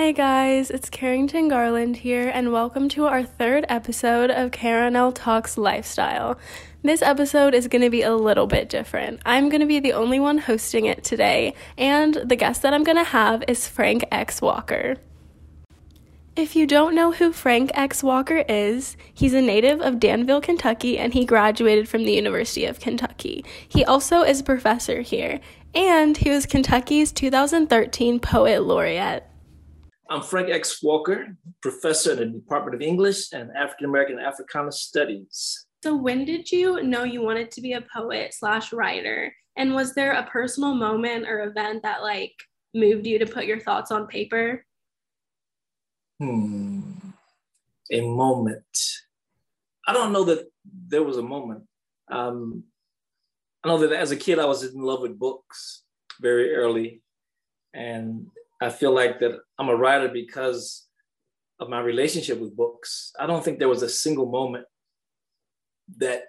Hi, 0.00 0.12
guys, 0.12 0.70
it's 0.70 0.88
Carrington 0.88 1.48
Garland 1.48 1.98
here, 1.98 2.30
and 2.32 2.52
welcome 2.52 2.88
to 2.88 3.04
our 3.04 3.22
third 3.22 3.66
episode 3.68 4.30
of 4.30 4.50
Karen 4.50 4.94
Talks 5.12 5.58
Lifestyle. 5.58 6.38
This 6.82 7.02
episode 7.02 7.54
is 7.54 7.68
going 7.68 7.82
to 7.82 7.90
be 7.90 8.00
a 8.00 8.16
little 8.16 8.46
bit 8.46 8.70
different. 8.70 9.20
I'm 9.26 9.50
going 9.50 9.60
to 9.60 9.66
be 9.66 9.78
the 9.78 9.92
only 9.92 10.18
one 10.18 10.38
hosting 10.38 10.86
it 10.86 11.04
today, 11.04 11.52
and 11.76 12.14
the 12.14 12.34
guest 12.34 12.62
that 12.62 12.72
I'm 12.72 12.82
going 12.82 12.96
to 12.96 13.04
have 13.04 13.44
is 13.46 13.68
Frank 13.68 14.06
X. 14.10 14.40
Walker. 14.40 14.96
If 16.34 16.56
you 16.56 16.66
don't 16.66 16.94
know 16.94 17.12
who 17.12 17.30
Frank 17.30 17.70
X. 17.74 18.02
Walker 18.02 18.42
is, 18.48 18.96
he's 19.12 19.34
a 19.34 19.42
native 19.42 19.82
of 19.82 20.00
Danville, 20.00 20.40
Kentucky, 20.40 20.96
and 20.96 21.12
he 21.12 21.26
graduated 21.26 21.90
from 21.90 22.06
the 22.06 22.14
University 22.14 22.64
of 22.64 22.80
Kentucky. 22.80 23.44
He 23.68 23.84
also 23.84 24.22
is 24.22 24.40
a 24.40 24.44
professor 24.44 25.02
here, 25.02 25.40
and 25.74 26.16
he 26.16 26.30
was 26.30 26.46
Kentucky's 26.46 27.12
2013 27.12 28.18
Poet 28.18 28.62
Laureate. 28.62 29.26
I'm 30.10 30.22
Frank 30.22 30.50
X. 30.50 30.82
Walker, 30.82 31.36
professor 31.62 32.20
in 32.20 32.32
the 32.32 32.38
Department 32.40 32.74
of 32.74 32.82
English 32.82 33.32
and 33.32 33.48
African 33.56 33.86
American 33.86 34.18
Africana 34.18 34.72
Studies. 34.72 35.66
So, 35.84 35.94
when 35.94 36.24
did 36.24 36.50
you 36.50 36.82
know 36.82 37.04
you 37.04 37.22
wanted 37.22 37.52
to 37.52 37.60
be 37.60 37.74
a 37.74 37.86
poet 37.94 38.34
slash 38.34 38.72
writer? 38.72 39.32
And 39.56 39.72
was 39.72 39.94
there 39.94 40.12
a 40.12 40.26
personal 40.26 40.74
moment 40.74 41.28
or 41.28 41.44
event 41.44 41.84
that 41.84 42.02
like 42.02 42.34
moved 42.74 43.06
you 43.06 43.20
to 43.20 43.26
put 43.26 43.44
your 43.44 43.60
thoughts 43.60 43.92
on 43.92 44.08
paper? 44.08 44.66
Hmm, 46.18 46.80
a 47.92 48.00
moment. 48.00 48.64
I 49.86 49.92
don't 49.92 50.12
know 50.12 50.24
that 50.24 50.50
there 50.88 51.04
was 51.04 51.18
a 51.18 51.22
moment. 51.22 51.62
Um, 52.10 52.64
I 53.62 53.68
know 53.68 53.78
that 53.78 53.92
as 53.92 54.10
a 54.10 54.16
kid, 54.16 54.40
I 54.40 54.44
was 54.44 54.64
in 54.64 54.80
love 54.80 55.02
with 55.02 55.20
books 55.20 55.84
very 56.20 56.52
early. 56.52 57.00
And 57.72 58.26
I 58.60 58.68
feel 58.68 58.92
like 58.92 59.20
that 59.20 59.40
I'm 59.60 59.68
a 59.68 59.76
writer 59.76 60.08
because 60.08 60.86
of 61.60 61.68
my 61.68 61.80
relationship 61.80 62.40
with 62.40 62.56
books. 62.56 63.12
I 63.20 63.26
don't 63.26 63.44
think 63.44 63.58
there 63.58 63.68
was 63.68 63.82
a 63.82 63.90
single 63.90 64.24
moment 64.24 64.64
that 65.98 66.22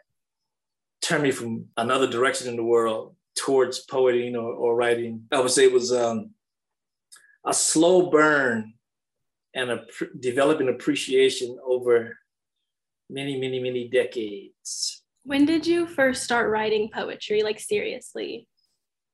turned 1.01 1.23
me 1.23 1.31
from 1.31 1.67
another 1.77 2.07
direction 2.07 2.49
in 2.49 2.57
the 2.57 2.63
world 2.63 3.15
towards 3.37 3.79
poetry 3.79 4.35
or, 4.35 4.51
or 4.51 4.75
writing. 4.75 5.23
I 5.31 5.39
would 5.39 5.51
say 5.51 5.63
it 5.63 5.71
was 5.71 5.93
um, 5.93 6.31
a 7.47 7.53
slow 7.53 8.09
burn 8.09 8.73
and 9.55 9.71
a 9.71 9.77
pr- 9.77 10.17
developing 10.19 10.67
appreciation 10.67 11.57
over 11.65 12.17
many, 13.09 13.39
many, 13.39 13.61
many 13.61 13.87
decades. 13.87 15.03
When 15.23 15.45
did 15.45 15.65
you 15.65 15.87
first 15.87 16.23
start 16.23 16.51
writing 16.51 16.89
poetry, 16.93 17.43
like 17.43 17.61
seriously? 17.61 18.45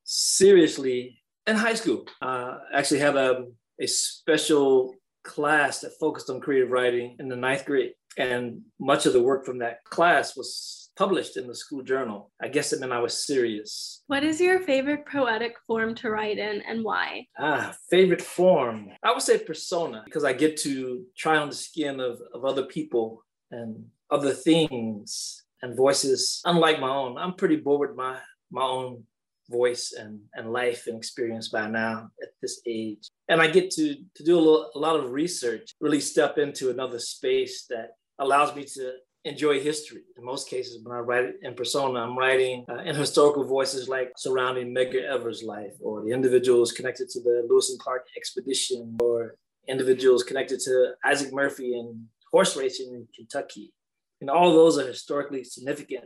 Seriously, 0.05 1.21
in 1.45 1.55
high 1.55 1.75
school. 1.75 2.07
Uh, 2.19 2.57
actually 2.73 2.99
had 2.99 3.15
a, 3.15 3.45
a 3.79 3.87
special 3.87 4.93
class 5.23 5.81
that 5.81 5.99
focused 5.99 6.29
on 6.29 6.39
creative 6.39 6.71
writing 6.71 7.15
in 7.19 7.27
the 7.27 7.35
ninth 7.35 7.65
grade. 7.65 7.91
And 8.17 8.61
much 8.79 9.05
of 9.05 9.13
the 9.13 9.21
work 9.21 9.45
from 9.45 9.59
that 9.59 9.83
class 9.83 10.35
was 10.35 10.89
published 10.97 11.37
in 11.37 11.45
the 11.45 11.53
school 11.53 11.83
journal. 11.83 12.31
I 12.41 12.47
guess 12.47 12.73
it 12.73 12.79
meant 12.79 12.91
I 12.91 12.99
was 12.99 13.25
serious. 13.25 14.01
What 14.07 14.23
is 14.23 14.41
your 14.41 14.61
favorite 14.61 15.05
poetic 15.05 15.53
form 15.67 15.93
to 15.95 16.09
write 16.09 16.39
in 16.39 16.61
and 16.61 16.83
why? 16.83 17.27
Ah, 17.37 17.75
favorite 17.89 18.21
form. 18.21 18.89
I 19.03 19.11
would 19.11 19.21
say 19.21 19.37
persona 19.37 20.01
because 20.05 20.23
I 20.23 20.33
get 20.33 20.57
to 20.61 21.03
try 21.15 21.37
on 21.37 21.49
the 21.49 21.55
skin 21.55 21.99
of, 21.99 22.19
of 22.33 22.43
other 22.43 22.63
people 22.63 23.23
and 23.51 23.85
other 24.09 24.31
things 24.31 25.43
and 25.61 25.77
voices 25.77 26.41
unlike 26.45 26.79
my 26.79 26.89
own. 26.89 27.17
I'm 27.17 27.33
pretty 27.33 27.57
bored 27.57 27.89
with 27.89 27.97
my 27.97 28.17
my 28.49 28.63
own 28.63 29.03
voice 29.49 29.93
and, 29.97 30.19
and 30.33 30.51
life 30.51 30.87
and 30.87 30.97
experience 30.97 31.49
by 31.49 31.67
now 31.69 32.09
at 32.21 32.29
this 32.41 32.61
age. 32.67 33.09
And 33.29 33.41
I 33.41 33.47
get 33.47 33.71
to, 33.71 33.95
to 34.15 34.23
do 34.23 34.37
a, 34.37 34.39
little, 34.39 34.71
a 34.75 34.79
lot 34.79 34.95
of 34.95 35.11
research, 35.11 35.71
really 35.79 35.99
step 35.99 36.37
into 36.37 36.69
another 36.69 36.99
space 36.99 37.65
that 37.69 37.91
allows 38.19 38.55
me 38.55 38.65
to 38.65 38.93
enjoy 39.25 39.59
history. 39.59 40.01
In 40.17 40.23
most 40.23 40.49
cases, 40.49 40.83
when 40.83 40.95
I 40.95 40.99
write 40.99 41.33
in 41.41 41.53
persona, 41.53 41.99
I'm 41.99 42.17
writing 42.17 42.65
uh, 42.69 42.77
in 42.77 42.95
historical 42.95 43.43
voices 43.43 43.89
like 43.89 44.11
surrounding 44.17 44.73
Medgar 44.73 45.03
Evers' 45.03 45.43
life, 45.43 45.73
or 45.81 46.03
the 46.03 46.11
individuals 46.11 46.71
connected 46.71 47.09
to 47.09 47.21
the 47.21 47.45
Lewis 47.49 47.69
and 47.69 47.79
Clark 47.79 48.07
expedition, 48.15 48.97
or 49.01 49.35
individuals 49.67 50.23
connected 50.23 50.59
to 50.61 50.93
Isaac 51.03 51.33
Murphy 51.33 51.77
and 51.77 52.05
horse 52.31 52.55
racing 52.55 52.93
in 52.93 53.07
Kentucky. 53.15 53.73
And 54.21 54.29
all 54.29 54.51
those 54.53 54.77
are 54.77 54.87
historically 54.87 55.43
significant 55.43 56.05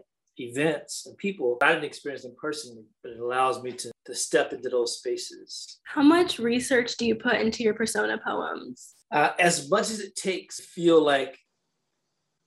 events 0.50 1.06
and 1.06 1.18
people 1.18 1.58
I 1.62 1.74
didn't 1.74 1.86
experience 1.86 2.24
them 2.24 2.36
personally, 2.40 2.84
but 3.04 3.12
it 3.14 3.20
allows 3.20 3.62
me 3.62 3.72
to, 3.74 3.92
to 4.06 4.16
step 4.16 4.54
into 4.54 4.70
those 4.70 4.98
spaces. 4.98 5.80
How 5.84 6.02
much 6.02 6.40
research 6.40 6.98
do 6.98 7.06
you 7.06 7.16
put 7.16 7.36
into 7.36 7.64
your 7.64 7.74
persona 7.74 8.20
poems? 8.24 8.94
Uh, 9.12 9.32
as 9.40 9.70
much 9.70 9.90
as 9.90 10.00
it 10.00 10.16
takes, 10.16 10.60
feel 10.60 11.02
like 11.04 11.38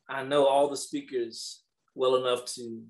I 0.09 0.23
know 0.23 0.47
all 0.47 0.69
the 0.69 0.77
speakers 0.77 1.63
well 1.95 2.17
enough 2.17 2.45
to 2.55 2.83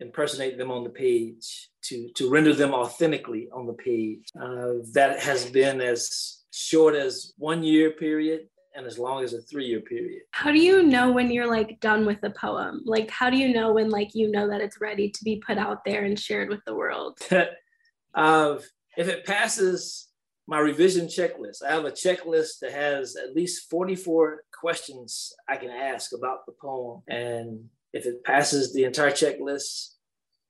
impersonate 0.00 0.58
them 0.58 0.70
on 0.70 0.84
the 0.84 0.90
page, 0.90 1.70
to, 1.84 2.08
to 2.16 2.30
render 2.30 2.52
them 2.52 2.72
authentically 2.72 3.48
on 3.52 3.66
the 3.66 3.72
page. 3.72 4.26
Uh, 4.40 4.74
that 4.92 5.20
has 5.20 5.50
been 5.50 5.80
as 5.80 6.42
short 6.52 6.94
as 6.94 7.32
one 7.36 7.62
year 7.62 7.90
period 7.90 8.48
and 8.74 8.86
as 8.86 8.98
long 8.98 9.22
as 9.22 9.32
a 9.32 9.40
three 9.42 9.66
year 9.66 9.80
period. 9.80 10.22
How 10.32 10.50
do 10.50 10.58
you 10.58 10.82
know 10.82 11.12
when 11.12 11.30
you're 11.30 11.46
like 11.46 11.80
done 11.80 12.04
with 12.04 12.20
the 12.20 12.30
poem? 12.30 12.82
Like, 12.84 13.10
how 13.10 13.30
do 13.30 13.36
you 13.36 13.52
know 13.52 13.72
when 13.72 13.90
like 13.90 14.14
you 14.14 14.30
know 14.30 14.48
that 14.48 14.60
it's 14.60 14.80
ready 14.80 15.10
to 15.10 15.24
be 15.24 15.42
put 15.46 15.58
out 15.58 15.84
there 15.84 16.04
and 16.04 16.18
shared 16.18 16.48
with 16.48 16.64
the 16.64 16.74
world? 16.74 17.18
uh, 18.14 18.58
if 18.96 19.08
it 19.08 19.24
passes 19.24 20.08
my 20.46 20.58
revision 20.58 21.06
checklist, 21.06 21.62
I 21.66 21.72
have 21.72 21.84
a 21.84 21.90
checklist 21.90 22.58
that 22.60 22.72
has 22.72 23.16
at 23.16 23.34
least 23.34 23.70
44 23.70 24.42
questions 24.52 25.32
I 25.48 25.56
can 25.56 25.70
ask 25.70 26.12
about 26.12 26.44
the 26.46 26.52
poem. 26.60 27.02
And 27.08 27.66
if 27.92 28.06
it 28.06 28.24
passes 28.24 28.72
the 28.72 28.84
entire 28.84 29.10
checklist, 29.10 29.90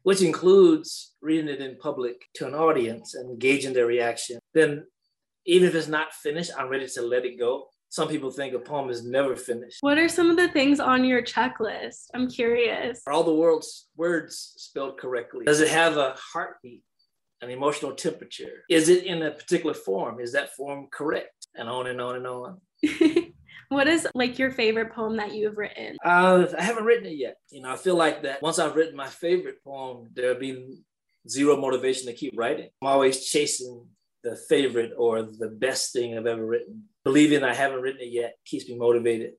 which 0.03 0.21
includes 0.21 1.15
reading 1.23 1.49
it 1.49 1.61
in 1.61 1.77
public 1.79 2.17
to 2.35 2.47
an 2.47 2.55
audience 2.55 3.15
and 3.15 3.39
gauging 3.39 3.73
their 3.73 3.87
reaction, 3.87 4.39
then 4.53 4.87
even 5.47 5.69
if 5.69 5.75
it's 5.75 5.89
not 5.89 6.13
finished, 6.13 6.51
I'm 6.59 6.69
ready 6.69 6.89
to 6.89 7.03
let 7.03 7.25
it 7.25 7.39
go 7.39 7.69
some 7.95 8.09
people 8.09 8.29
think 8.29 8.53
a 8.55 8.59
poem 8.59 8.91
is 8.91 9.05
never 9.05 9.37
finished. 9.37 9.77
What 9.81 9.99
are 9.99 10.09
some 10.09 10.29
of 10.29 10.37
the 10.37 10.49
things 10.49 10.81
on 10.81 11.05
your 11.05 11.23
checklist? 11.23 12.07
I'm 12.13 12.29
curious. 12.29 13.01
Are 13.07 13.13
all 13.13 13.23
the 13.23 13.33
world's 13.33 13.87
words 13.97 14.55
spelled 14.57 14.99
correctly? 14.99 15.45
Does 15.45 15.61
it 15.61 15.69
have 15.69 15.97
a 15.97 16.17
heartbeat, 16.19 16.83
an 17.41 17.51
emotional 17.51 17.95
temperature? 17.95 18.65
Is 18.69 18.89
it 18.89 19.05
in 19.05 19.23
a 19.23 19.31
particular 19.31 19.75
form? 19.75 20.19
Is 20.19 20.33
that 20.33 20.57
form 20.57 20.89
correct? 20.91 21.47
And 21.55 21.69
on 21.69 21.87
and 21.87 22.01
on 22.01 22.17
and 22.17 22.27
on. 22.27 22.61
what 23.69 23.87
is 23.87 24.09
like 24.13 24.41
your 24.41 24.51
favorite 24.51 24.93
poem 24.93 25.17
that 25.19 25.33
you 25.33 25.47
have 25.47 25.57
written? 25.57 25.97
Uh, 26.05 26.47
I 26.59 26.65
haven't 26.65 26.87
written 26.87 27.07
it 27.07 27.17
yet. 27.17 27.37
You 27.53 27.63
know, 27.63 27.71
I 27.71 27.77
feel 27.77 27.95
like 27.95 28.25
that 28.25 28.43
once 28.43 28.59
I've 28.59 28.75
written 28.75 28.97
my 28.97 29.07
favorite 29.07 29.63
poem, 29.63 30.09
there'll 30.15 30.41
be 30.41 30.81
zero 31.29 31.57
motivation 31.57 32.07
to 32.07 32.13
keep 32.13 32.35
writing. 32.37 32.71
I'm 32.83 32.89
always 32.89 33.25
chasing 33.25 33.87
the 34.25 34.35
favorite 34.49 34.91
or 34.99 35.23
the 35.23 35.49
best 35.49 35.93
thing 35.93 36.19
I've 36.19 36.27
ever 36.27 36.45
written. 36.45 36.89
Believing 37.05 37.45
I 37.45 37.55
haven't 37.55 37.83
written 37.83 38.01
it 38.01 38.13
yet 38.13 38.37
keeps 38.47 38.69
me 38.69 38.77
motivated 38.77 39.33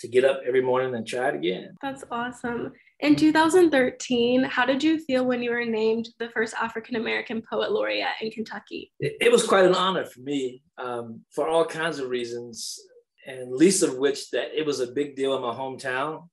to 0.00 0.08
get 0.08 0.24
up 0.24 0.40
every 0.46 0.62
morning 0.62 0.94
and 0.94 1.06
try 1.06 1.28
it 1.28 1.34
again. 1.34 1.76
That's 1.82 2.04
awesome. 2.10 2.72
In 3.00 3.14
2013, 3.14 4.44
how 4.44 4.64
did 4.64 4.82
you 4.82 4.98
feel 4.98 5.24
when 5.24 5.42
you 5.42 5.50
were 5.50 5.64
named 5.64 6.08
the 6.18 6.30
first 6.30 6.54
African 6.54 6.96
American 6.96 7.42
Poet 7.42 7.72
Laureate 7.72 8.20
in 8.20 8.30
Kentucky? 8.30 8.92
It, 9.00 9.16
it, 9.20 9.32
was 9.32 9.46
quite 9.46 9.64
an 9.64 9.74
honor 9.74 10.04
for 10.04 10.20
me 10.20 10.62
um, 10.78 11.20
for 11.34 11.48
all 11.48 11.64
kinds 11.64 11.98
of 11.98 12.08
reasons, 12.08 12.78
and 13.26 13.52
least 13.52 13.82
of 13.82 13.98
which 13.98 14.30
that 14.30 14.48
it 14.56 14.64
was 14.64 14.80
a 14.80 14.92
big 14.92 15.14
deal 15.14 15.36
in 15.36 15.42
my 15.42 15.54
hometown 15.54 16.28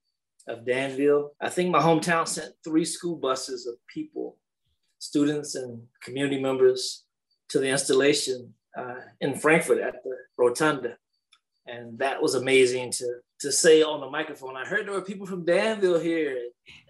of 0.47 0.66
Danville. 0.66 1.31
I 1.41 1.49
think 1.49 1.69
my 1.69 1.81
hometown 1.81 2.27
sent 2.27 2.53
three 2.63 2.85
school 2.85 3.16
buses 3.16 3.67
of 3.67 3.75
people, 3.87 4.37
students 4.99 5.55
and 5.55 5.81
community 6.03 6.41
members 6.41 7.03
to 7.49 7.59
the 7.59 7.69
installation 7.69 8.53
uh, 8.78 9.01
in 9.22 9.37
Frankfort 9.37 9.79
at 9.79 10.03
the 10.03 10.16
Rotunda. 10.37 10.97
And 11.67 11.97
that 11.99 12.22
was 12.22 12.35
amazing 12.35 12.91
to, 12.91 13.16
to 13.40 13.52
say 13.52 13.82
on 13.82 13.99
the 13.99 14.09
microphone. 14.09 14.55
I 14.55 14.66
heard 14.66 14.85
there 14.85 14.93
were 14.93 15.02
people 15.02 15.26
from 15.26 15.46
Danville 15.46 15.99
here. 15.99 16.37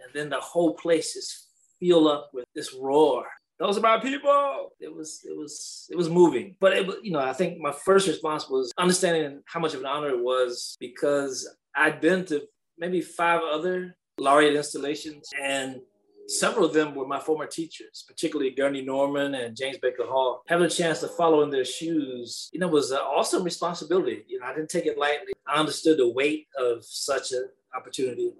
And 0.03 0.13
then 0.13 0.30
the 0.30 0.39
whole 0.39 0.74
place 0.74 1.13
just 1.13 1.47
filled 1.80 2.07
up 2.07 2.31
with 2.33 2.45
this 2.53 2.74
roar. 2.74 3.25
Those 3.57 3.77
are 3.77 3.81
my 3.81 4.00
people. 4.00 4.74
It 4.81 4.94
was 4.94 5.21
it 5.24 5.36
was 5.36 5.88
it 5.89 5.95
was 5.95 6.09
moving. 6.09 6.57
But 6.59 6.74
it 6.74 6.89
you 7.03 7.12
know, 7.12 7.19
I 7.19 7.31
think 7.31 7.57
my 7.57 7.71
first 7.71 8.07
response 8.07 8.50
was 8.50 8.74
understanding 8.77 9.42
how 9.45 9.62
much 9.62 9.74
of 9.74 9.80
an 9.80 9.86
honor 9.86 10.09
it 10.09 10.19
was 10.19 10.75
because 10.80 11.50
I'd 11.74 12.01
been 12.01 12.25
to 12.25 12.42
maybe 12.77 13.00
five 13.00 13.42
other 13.42 13.95
laureate 14.18 14.56
installations 14.56 15.30
and 15.42 15.80
Several 16.27 16.66
of 16.66 16.74
them 16.74 16.95
were 16.95 17.07
my 17.07 17.19
former 17.19 17.45
teachers, 17.45 18.04
particularly 18.07 18.51
Gurney 18.51 18.81
Norman 18.81 19.36
and 19.36 19.56
James 19.56 19.77
Baker 19.77 20.06
Hall. 20.06 20.42
Having 20.48 20.68
a 20.68 20.69
chance 20.69 21.00
to 21.01 21.07
follow 21.07 21.44
in 21.44 21.51
their 21.51 21.66
shoes, 21.66 22.50
you 22.51 22.60
know, 22.60 22.68
was 22.68 22.92
an 22.92 22.98
awesome 22.98 23.44
responsibility. 23.44 24.24
You 24.27 24.39
know, 24.39 24.48
I 24.48 24.56
didn't 24.56 24.69
take 24.69 24.88
it 24.88 24.98
lightly. 24.98 25.33
I 25.48 25.60
understood 25.60 26.00
the 26.00 26.10
weight 26.10 26.48
of 26.57 26.83
such 26.83 27.31
an 27.31 27.48
opportunity, 27.75 28.31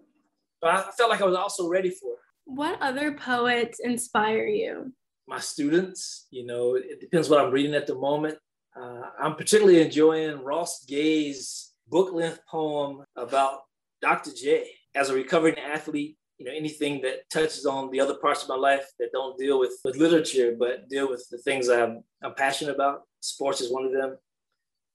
but 0.62 0.72
I 0.72 0.92
felt 0.98 1.12
like 1.12 1.22
I 1.22 1.26
was 1.26 1.36
also 1.36 1.70
ready 1.70 1.92
for 1.92 2.14
it. 2.14 2.20
What 2.46 2.82
other 2.82 3.14
poets 3.14 3.80
inspire 3.80 4.48
you? 4.48 4.94
My 5.28 5.40
students, 5.40 6.28
you 6.32 6.46
know, 6.46 6.76
it 6.76 7.00
depends 7.00 7.30
what 7.30 7.44
I'm 7.44 7.52
reading 7.52 7.76
at 7.76 7.88
the 7.88 7.96
moment. 7.96 8.38
Uh, 8.80 9.02
I'm 9.20 9.36
particularly 9.36 9.82
enjoying 9.82 10.44
Ross 10.44 10.86
Gay's 10.86 11.72
book 11.88 12.14
length 12.14 12.40
poem 12.50 13.04
about 13.16 13.62
Dr. 14.02 14.32
J. 14.34 14.70
As 14.94 15.10
a 15.10 15.14
recovering 15.14 15.58
athlete, 15.58 16.18
you 16.46 16.52
know, 16.52 16.58
anything 16.58 17.02
that 17.02 17.28
touches 17.32 17.66
on 17.66 17.90
the 17.90 18.00
other 18.00 18.14
parts 18.16 18.44
of 18.44 18.50
my 18.50 18.56
life 18.56 18.86
that 19.00 19.12
don't 19.12 19.36
deal 19.36 19.60
with, 19.60 19.80
with 19.84 19.98
literature, 19.98 20.56
but 20.58 20.88
deal 20.90 21.10
with 21.10 21.28
the 21.32 21.40
things 21.40 21.70
I'm, 21.70 22.04
I'm 22.24 22.36
passionate 22.36 22.76
about. 22.76 23.02
Sports 23.20 23.62
is 23.62 23.72
one 23.72 23.86
of 23.86 23.92
them. 23.92 24.18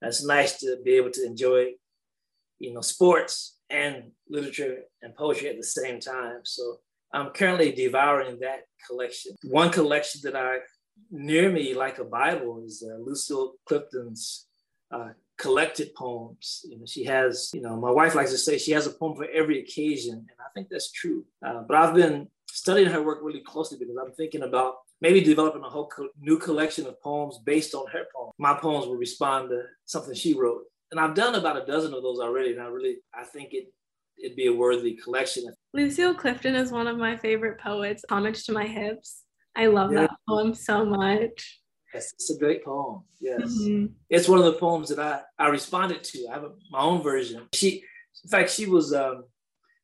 It's 0.01 0.25
nice 0.25 0.59
to 0.59 0.77
be 0.85 0.93
able 0.93 1.11
to 1.11 1.25
enjoy, 1.25 1.73
you 2.59 2.73
know, 2.73 2.79
sports 2.79 3.57
and 3.69 4.11
literature 4.29 4.83
and 5.01 5.13
poetry 5.13 5.49
at 5.49 5.57
the 5.57 5.63
same 5.63 5.99
time. 5.99 6.39
So 6.43 6.79
I'm 7.13 7.31
currently 7.31 7.73
devouring 7.73 8.39
that 8.39 8.61
collection. 8.87 9.35
One 9.43 9.71
collection 9.71 10.21
that 10.23 10.37
I 10.37 10.59
near 11.11 11.51
me, 11.51 11.73
like 11.73 11.99
a 11.99 12.05
Bible, 12.05 12.63
is 12.65 12.81
uh, 12.81 12.95
Lucille 12.97 13.55
Clifton's 13.65 14.47
uh, 14.89 15.09
collected 15.41 15.93
poems. 15.95 16.63
You 16.69 16.77
know, 16.77 16.85
she 16.85 17.03
has, 17.05 17.49
you 17.53 17.61
know, 17.61 17.75
my 17.75 17.89
wife 17.89 18.13
likes 18.13 18.31
to 18.31 18.37
say 18.37 18.57
she 18.57 18.71
has 18.73 18.85
a 18.85 18.91
poem 18.91 19.15
for 19.15 19.27
every 19.33 19.59
occasion, 19.59 20.13
and 20.13 20.39
I 20.39 20.49
think 20.53 20.67
that's 20.69 20.91
true. 20.91 21.25
Uh, 21.45 21.63
but 21.67 21.75
I've 21.75 21.95
been 21.95 22.27
studying 22.47 22.89
her 22.89 23.01
work 23.01 23.19
really 23.23 23.41
closely 23.41 23.77
because 23.79 23.97
I'm 23.97 24.13
thinking 24.13 24.43
about 24.43 24.75
maybe 25.01 25.19
developing 25.21 25.63
a 25.63 25.69
whole 25.69 25.87
co- 25.87 26.09
new 26.19 26.37
collection 26.37 26.85
of 26.85 27.01
poems 27.01 27.39
based 27.43 27.73
on 27.73 27.87
her 27.87 28.03
poem. 28.15 28.31
My 28.37 28.53
poems 28.53 28.85
will 28.85 28.97
respond 28.97 29.49
to 29.49 29.63
something 29.85 30.13
she 30.13 30.35
wrote, 30.35 30.63
and 30.91 30.99
I've 30.99 31.15
done 31.15 31.33
about 31.33 31.61
a 31.61 31.65
dozen 31.65 31.93
of 31.95 32.03
those 32.03 32.19
already. 32.19 32.51
And 32.51 32.61
I 32.61 32.67
really, 32.67 32.97
I 33.13 33.23
think 33.23 33.53
it 33.53 33.73
it'd 34.23 34.37
be 34.37 34.45
a 34.45 34.53
worthy 34.53 34.93
collection. 34.93 35.51
Lucille 35.73 36.13
Clifton 36.13 36.53
is 36.53 36.71
one 36.71 36.85
of 36.85 36.97
my 36.97 37.17
favorite 37.17 37.59
poets. 37.59 38.05
Homage 38.09 38.43
to 38.45 38.51
my 38.51 38.67
hips. 38.67 39.23
I 39.55 39.65
love 39.65 39.91
yeah. 39.91 40.01
that 40.01 40.11
poem 40.29 40.53
so 40.53 40.85
much. 40.85 41.60
Yes, 41.93 42.13
it's 42.13 42.29
a 42.29 42.37
great 42.37 42.63
poem. 42.63 43.03
Yes, 43.19 43.41
mm-hmm. 43.41 43.87
it's 44.09 44.29
one 44.29 44.39
of 44.39 44.45
the 44.45 44.53
poems 44.53 44.89
that 44.89 44.99
I 44.99 45.21
I 45.37 45.49
responded 45.49 46.03
to. 46.03 46.27
I 46.29 46.33
have 46.33 46.43
a, 46.43 46.51
my 46.69 46.79
own 46.79 47.01
version. 47.01 47.47
She, 47.53 47.83
in 48.23 48.29
fact, 48.29 48.49
she 48.49 48.65
was 48.65 48.93
um, 48.93 49.25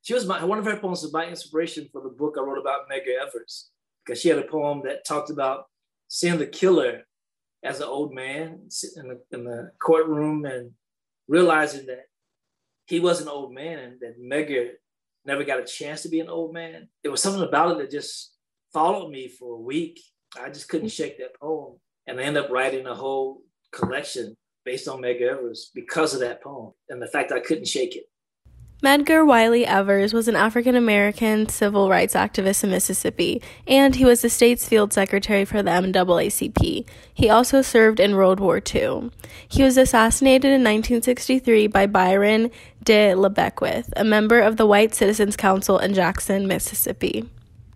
she 0.02 0.14
was 0.14 0.26
my 0.26 0.44
one 0.44 0.60
of 0.60 0.66
her 0.66 0.78
poems 0.78 1.04
was 1.04 1.12
my 1.12 1.28
inspiration 1.28 1.90
for 1.92 2.02
the 2.02 2.10
book 2.10 2.36
I 2.38 2.42
wrote 2.42 2.60
about 2.60 2.90
Medgar 2.90 3.22
Evers 3.22 3.70
because 4.06 4.22
she 4.22 4.30
had 4.30 4.38
a 4.38 4.44
poem 4.44 4.82
that 4.86 5.06
talked 5.06 5.30
about 5.30 5.66
seeing 6.08 6.38
the 6.38 6.48
killer 6.48 7.04
as 7.64 7.80
an 7.80 7.88
old 7.88 8.14
man 8.14 8.62
sitting 8.70 9.04
in 9.04 9.08
the, 9.10 9.38
in 9.38 9.44
the 9.44 9.72
courtroom 9.82 10.46
and 10.46 10.72
realizing 11.28 11.88
that 11.88 12.06
he 12.86 13.00
was 13.00 13.20
an 13.20 13.28
old 13.28 13.54
man 13.54 13.80
and 13.80 14.00
that 14.00 14.22
Medgar 14.22 14.70
never 15.26 15.44
got 15.44 15.60
a 15.60 15.66
chance 15.66 16.04
to 16.04 16.10
be 16.10 16.22
an 16.22 16.30
old 16.30 16.54
man. 16.54 16.88
There 17.04 17.12
was 17.12 17.22
something 17.22 17.44
about 17.44 17.72
it 17.72 17.78
that 17.80 17.92
just 17.92 18.34
followed 18.72 19.10
me 19.10 19.28
for 19.28 19.56
a 19.56 19.62
week. 19.62 20.00
I 20.42 20.50
just 20.50 20.70
couldn't 20.70 20.90
shake 20.90 21.18
that 21.18 21.38
poem. 21.40 21.80
And 22.08 22.20
I 22.20 22.24
ended 22.24 22.46
up 22.46 22.50
writing 22.50 22.88
a 22.88 22.96
whole 22.96 23.42
collection 23.72 24.36
based 24.64 24.88
on 24.88 25.02
Medgar 25.02 25.32
Evers 25.32 25.72
because 25.76 26.14
of 26.14 26.22
that 26.22 26.42
poem 26.42 26.74
and 26.90 27.02
the 27.02 27.08
fact 27.08 27.32
I 27.32 27.40
couldn't 27.40 27.68
shake 27.68 27.96
it. 27.96 28.10
Medgar 28.84 29.26
Wiley 29.26 29.66
Evers 29.66 30.14
was 30.14 30.28
an 30.28 30.36
African 30.36 30.76
American 30.76 31.50
civil 31.50 31.90
rights 31.90 32.14
activist 32.14 32.64
in 32.64 32.70
Mississippi, 32.70 33.42
and 33.68 33.96
he 33.96 34.06
was 34.06 34.22
the 34.22 34.30
state's 34.30 34.68
field 34.68 34.94
secretary 34.94 35.46
for 35.46 35.64
the 35.64 35.72
NAACP. 35.72 36.88
He 37.12 37.30
also 37.30 37.64
served 37.64 38.00
in 38.00 38.16
World 38.16 38.40
War 38.40 38.58
II. 38.58 39.10
He 39.48 39.64
was 39.64 39.78
assassinated 39.78 40.52
in 40.52 40.62
1963 40.64 41.66
by 41.68 41.88
Byron 41.88 42.52
de 42.84 43.16
la 43.16 43.30
Beckwith, 43.30 43.92
a 43.98 44.04
member 44.04 44.40
of 44.40 44.58
the 44.58 44.68
White 44.68 44.94
Citizens 44.94 45.36
Council 45.36 45.80
in 45.80 45.96
Jackson, 45.96 46.46
Mississippi. 46.46 47.28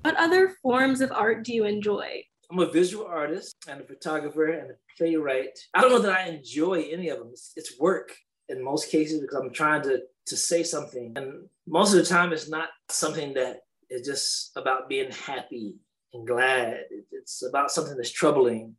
What 0.03 0.15
other 0.17 0.53
forms 0.61 1.01
of 1.01 1.11
art 1.11 1.43
do 1.43 1.51
you 1.51 1.65
enjoy? 1.65 2.25
I'm 2.51 2.59
a 2.59 2.71
visual 2.71 3.05
artist 3.05 3.55
and 3.69 3.79
a 3.79 3.83
photographer 3.83 4.51
and 4.51 4.71
a 4.71 4.73
playwright. 4.97 5.57
I 5.73 5.81
don't 5.81 5.91
know 5.91 5.99
that 5.99 6.19
I 6.19 6.27
enjoy 6.27 6.87
any 6.91 7.07
of 7.09 7.19
them. 7.19 7.29
It's, 7.31 7.53
it's 7.55 7.79
work 7.79 8.13
in 8.49 8.63
most 8.63 8.91
cases 8.91 9.21
because 9.21 9.37
I'm 9.37 9.53
trying 9.53 9.83
to 9.83 10.01
to 10.27 10.37
say 10.37 10.63
something. 10.63 11.13
And 11.15 11.47
most 11.67 11.93
of 11.93 11.99
the 11.99 12.05
time, 12.05 12.31
it's 12.31 12.49
not 12.49 12.69
something 12.89 13.33
that 13.33 13.61
is 13.89 14.05
just 14.05 14.51
about 14.55 14.87
being 14.87 15.11
happy 15.11 15.75
and 16.13 16.27
glad. 16.27 16.83
It's 17.11 17.43
about 17.43 17.71
something 17.71 17.95
that's 17.97 18.11
troubling, 18.11 18.75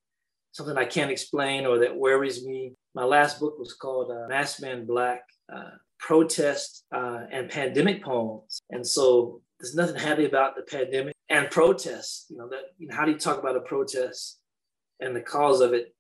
something 0.53 0.77
I 0.77 0.85
can't 0.85 1.11
explain 1.11 1.67
or 1.67 1.79
that 1.79 1.97
worries 1.97 2.45
me. 2.45 2.75
My 2.95 3.05
last 3.05 3.41
book 3.41 3.59
was 3.59 3.75
called 3.75 4.11
uh, 4.11 4.29
Masked 4.29 4.63
Man 4.63 4.87
Black 4.87 5.23
uh, 5.53 5.71
Protest 5.99 6.85
uh, 6.95 7.25
and 7.33 7.51
Pandemic 7.51 8.05
Poems. 8.05 8.63
And 8.71 8.87
so 8.87 9.41
there's 9.59 9.75
nothing 9.75 9.97
happy 9.97 10.27
about 10.27 10.57
the 10.57 10.63
pandemic 10.63 11.12
and 11.33 11.51
protests. 11.51 12.27
You 12.29 12.37
know, 12.37 12.49
that, 12.51 12.75
you 12.79 12.87
know, 12.87 12.95
how 12.95 13.05
do 13.05 13.13
you 13.13 13.19
talk 13.19 13.39
about 13.39 13.57
a 13.57 13.61
protest 13.61 14.39
and 15.01 15.17
the 15.17 15.21
cause 15.21 15.61
of 15.61 15.73
it 15.73 15.95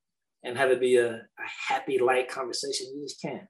and 0.44 0.56
have 0.56 0.70
it 0.70 0.80
be 0.80 0.96
a, 0.96 1.14
a 1.14 1.46
happy, 1.68 1.98
light 1.98 2.28
conversation? 2.28 2.86
You 2.94 3.02
just 3.02 3.20
can't. 3.20 3.46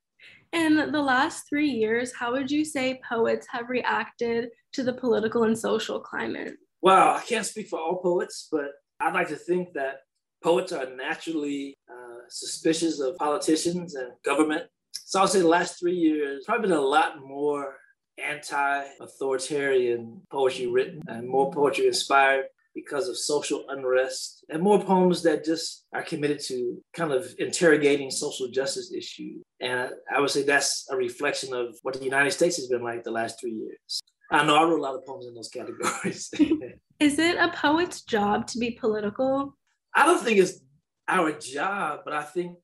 In 0.53 0.93
the 0.93 1.03
last 1.03 1.45
three 1.49 1.71
years, 1.71 2.13
how 2.15 2.33
would 2.33 2.51
you 2.51 2.65
say 2.65 3.01
poets 3.09 3.47
have 3.51 3.69
reacted 3.69 4.51
to 4.75 4.83
the 4.83 4.93
political 4.93 5.45
and 5.45 5.59
social 5.59 5.99
climate? 5.99 6.55
Well, 6.83 7.17
I 7.17 7.23
can't 7.23 7.47
speak 7.47 7.69
for 7.69 7.79
all 7.79 8.01
poets, 8.03 8.49
but 8.53 8.67
I'd 9.01 9.15
like 9.15 9.29
to 9.29 9.37
think 9.37 9.73
that 9.75 9.97
poets 10.43 10.73
are 10.73 10.95
naturally 10.95 11.75
uh, 11.91 12.21
suspicious 12.29 13.01
of 13.01 13.17
politicians 13.17 13.95
and 13.95 14.13
government. 14.25 14.65
So 14.93 15.21
I'll 15.21 15.29
say 15.29 15.41
the 15.41 15.49
last 15.49 15.81
three 15.81 15.95
years, 15.95 16.45
probably 16.45 16.69
been 16.69 16.77
a 16.77 16.81
lot 16.81 17.15
more 17.25 17.77
anti-authoritarian 18.19 20.21
poetry 20.31 20.67
written 20.67 21.03
and 21.09 21.29
more 21.29 21.53
poetry 21.53 21.87
inspired 21.87 22.47
because 22.75 23.09
of 23.09 23.17
social 23.17 23.65
unrest 23.69 24.45
and 24.49 24.63
more 24.63 24.83
poems 24.83 25.23
that 25.23 25.45
just 25.45 25.85
are 25.93 26.03
committed 26.03 26.41
to 26.41 26.83
kind 26.95 27.13
of 27.13 27.35
interrogating 27.39 28.11
social 28.11 28.49
justice 28.49 28.93
issues. 28.93 29.43
And 29.61 29.91
I 30.15 30.21
would 30.21 30.31
say 30.31 30.43
that's 30.43 30.87
a 30.91 30.97
reflection 30.97 31.53
of 31.53 31.77
what 31.83 31.99
the 31.99 32.05
United 32.05 32.31
States 32.31 32.57
has 32.57 32.69
been 32.69 32.83
like 32.83 33.05
the 33.05 33.11
last 33.11 33.41
three 33.41 33.53
years. 33.53 34.01
I 34.31 34.47
know 34.47 34.57
I 34.57 34.63
wrote 34.63 34.79
a 34.79 34.83
lot 34.83 34.95
of 34.95 35.05
poems 35.05 35.27
in 35.27 35.35
those 35.35 35.51
categories. 35.51 36.33
Is 37.01 37.19
it 37.19 37.37
a 37.37 37.53
poet's 37.55 38.03
job 38.03 38.47
to 38.49 38.59
be 38.59 38.71
political? 38.71 39.57
I 39.95 40.07
don't 40.07 40.23
think 40.23 40.39
it's 40.39 40.61
our 41.07 41.33
job, 41.33 42.01
but 42.05 42.15
I 42.15 42.23
think 42.23 42.57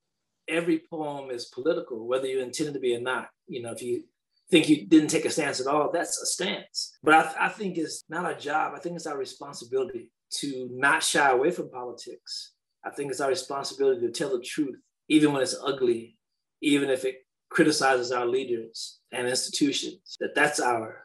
every 0.49 0.83
poem 0.91 1.31
is 1.31 1.47
political, 1.47 2.07
whether 2.07 2.27
you 2.27 2.41
intend 2.41 2.73
to 2.73 2.81
be 2.81 2.97
or 2.97 3.01
not. 3.01 3.29
You 3.47 3.63
know, 3.63 3.73
if 3.73 3.83
you 3.83 4.05
think 4.51 4.69
you 4.69 4.87
didn't 4.87 5.11
take 5.11 5.25
a 5.25 5.31
stance 5.31 5.61
at 5.61 5.67
all, 5.67 5.91
that's 5.93 6.21
a 6.21 6.27
stance. 6.27 6.97
But 7.03 7.15
I, 7.15 7.47
I 7.47 7.49
think 7.49 7.77
it's 7.77 8.05
not 8.09 8.25
our 8.25 8.35
job. 8.35 8.73
I 8.75 8.81
think 8.81 8.97
it's 8.97 9.07
our 9.07 9.19
responsibility 9.19 10.11
to 10.41 10.69
not 10.73 11.03
shy 11.03 11.31
away 11.31 11.51
from 11.51 11.71
politics. 11.71 12.53
I 12.85 12.91
think 12.91 13.11
it's 13.11 13.21
our 13.21 13.29
responsibility 13.29 14.01
to 14.07 14.13
tell 14.13 14.31
the 14.31 14.43
truth, 14.43 14.77
even 15.09 15.33
when 15.33 15.43
it's 15.43 15.57
ugly, 15.63 16.17
even 16.63 16.91
if 16.91 17.05
it 17.05 17.17
criticizes 17.51 18.13
our 18.13 18.27
leaders 18.27 19.01
and 19.13 19.27
institutions, 19.27 20.17
that 20.21 20.35
that's 20.35 20.61
our 20.61 21.05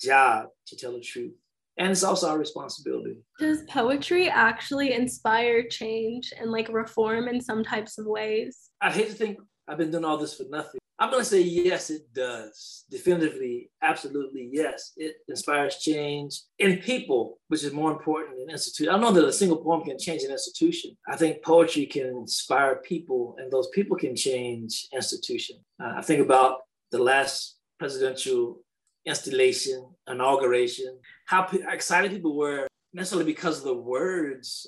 job 0.00 0.46
to 0.66 0.76
tell 0.76 0.92
the 0.92 1.00
truth. 1.00 1.34
And 1.78 1.90
it's 1.90 2.02
also 2.02 2.28
our 2.28 2.38
responsibility. 2.38 3.16
Does 3.38 3.62
poetry 3.62 4.28
actually 4.28 4.92
inspire 4.92 5.66
change 5.68 6.32
and 6.38 6.50
like 6.50 6.68
reform 6.68 7.28
in 7.28 7.40
some 7.40 7.64
types 7.64 7.96
of 7.98 8.06
ways? 8.06 8.70
I 8.82 8.90
hate 8.90 9.08
to 9.08 9.14
think 9.14 9.38
I've 9.70 9.78
been 9.78 9.92
doing 9.92 10.04
all 10.04 10.18
this 10.18 10.34
for 10.34 10.42
nothing. 10.50 10.80
I'm 10.98 11.10
going 11.10 11.22
to 11.22 11.28
say 11.28 11.40
yes, 11.42 11.90
it 11.90 12.12
does. 12.12 12.84
Definitively, 12.90 13.70
absolutely, 13.80 14.50
yes. 14.52 14.92
It 14.96 15.18
inspires 15.28 15.76
change 15.76 16.40
in 16.58 16.78
people, 16.78 17.38
which 17.46 17.62
is 17.62 17.72
more 17.72 17.92
important 17.92 18.38
than 18.38 18.50
institution. 18.50 18.92
I 18.92 18.98
know 18.98 19.12
that 19.12 19.24
a 19.24 19.32
single 19.32 19.58
poem 19.58 19.84
can 19.84 19.96
change 19.96 20.24
an 20.24 20.32
institution. 20.32 20.96
I 21.08 21.16
think 21.16 21.44
poetry 21.44 21.86
can 21.86 22.08
inspire 22.08 22.82
people, 22.84 23.36
and 23.38 23.50
those 23.50 23.68
people 23.68 23.96
can 23.96 24.16
change 24.16 24.88
institution. 24.92 25.58
Uh, 25.80 25.92
I 25.98 26.02
think 26.02 26.20
about 26.20 26.62
the 26.90 26.98
last 26.98 27.58
presidential 27.78 28.60
installation, 29.06 29.88
inauguration, 30.08 30.98
how 31.26 31.48
excited 31.70 32.10
people 32.10 32.36
were, 32.36 32.66
necessarily 32.92 33.24
because 33.24 33.58
of 33.58 33.64
the 33.64 33.74
words 33.74 34.66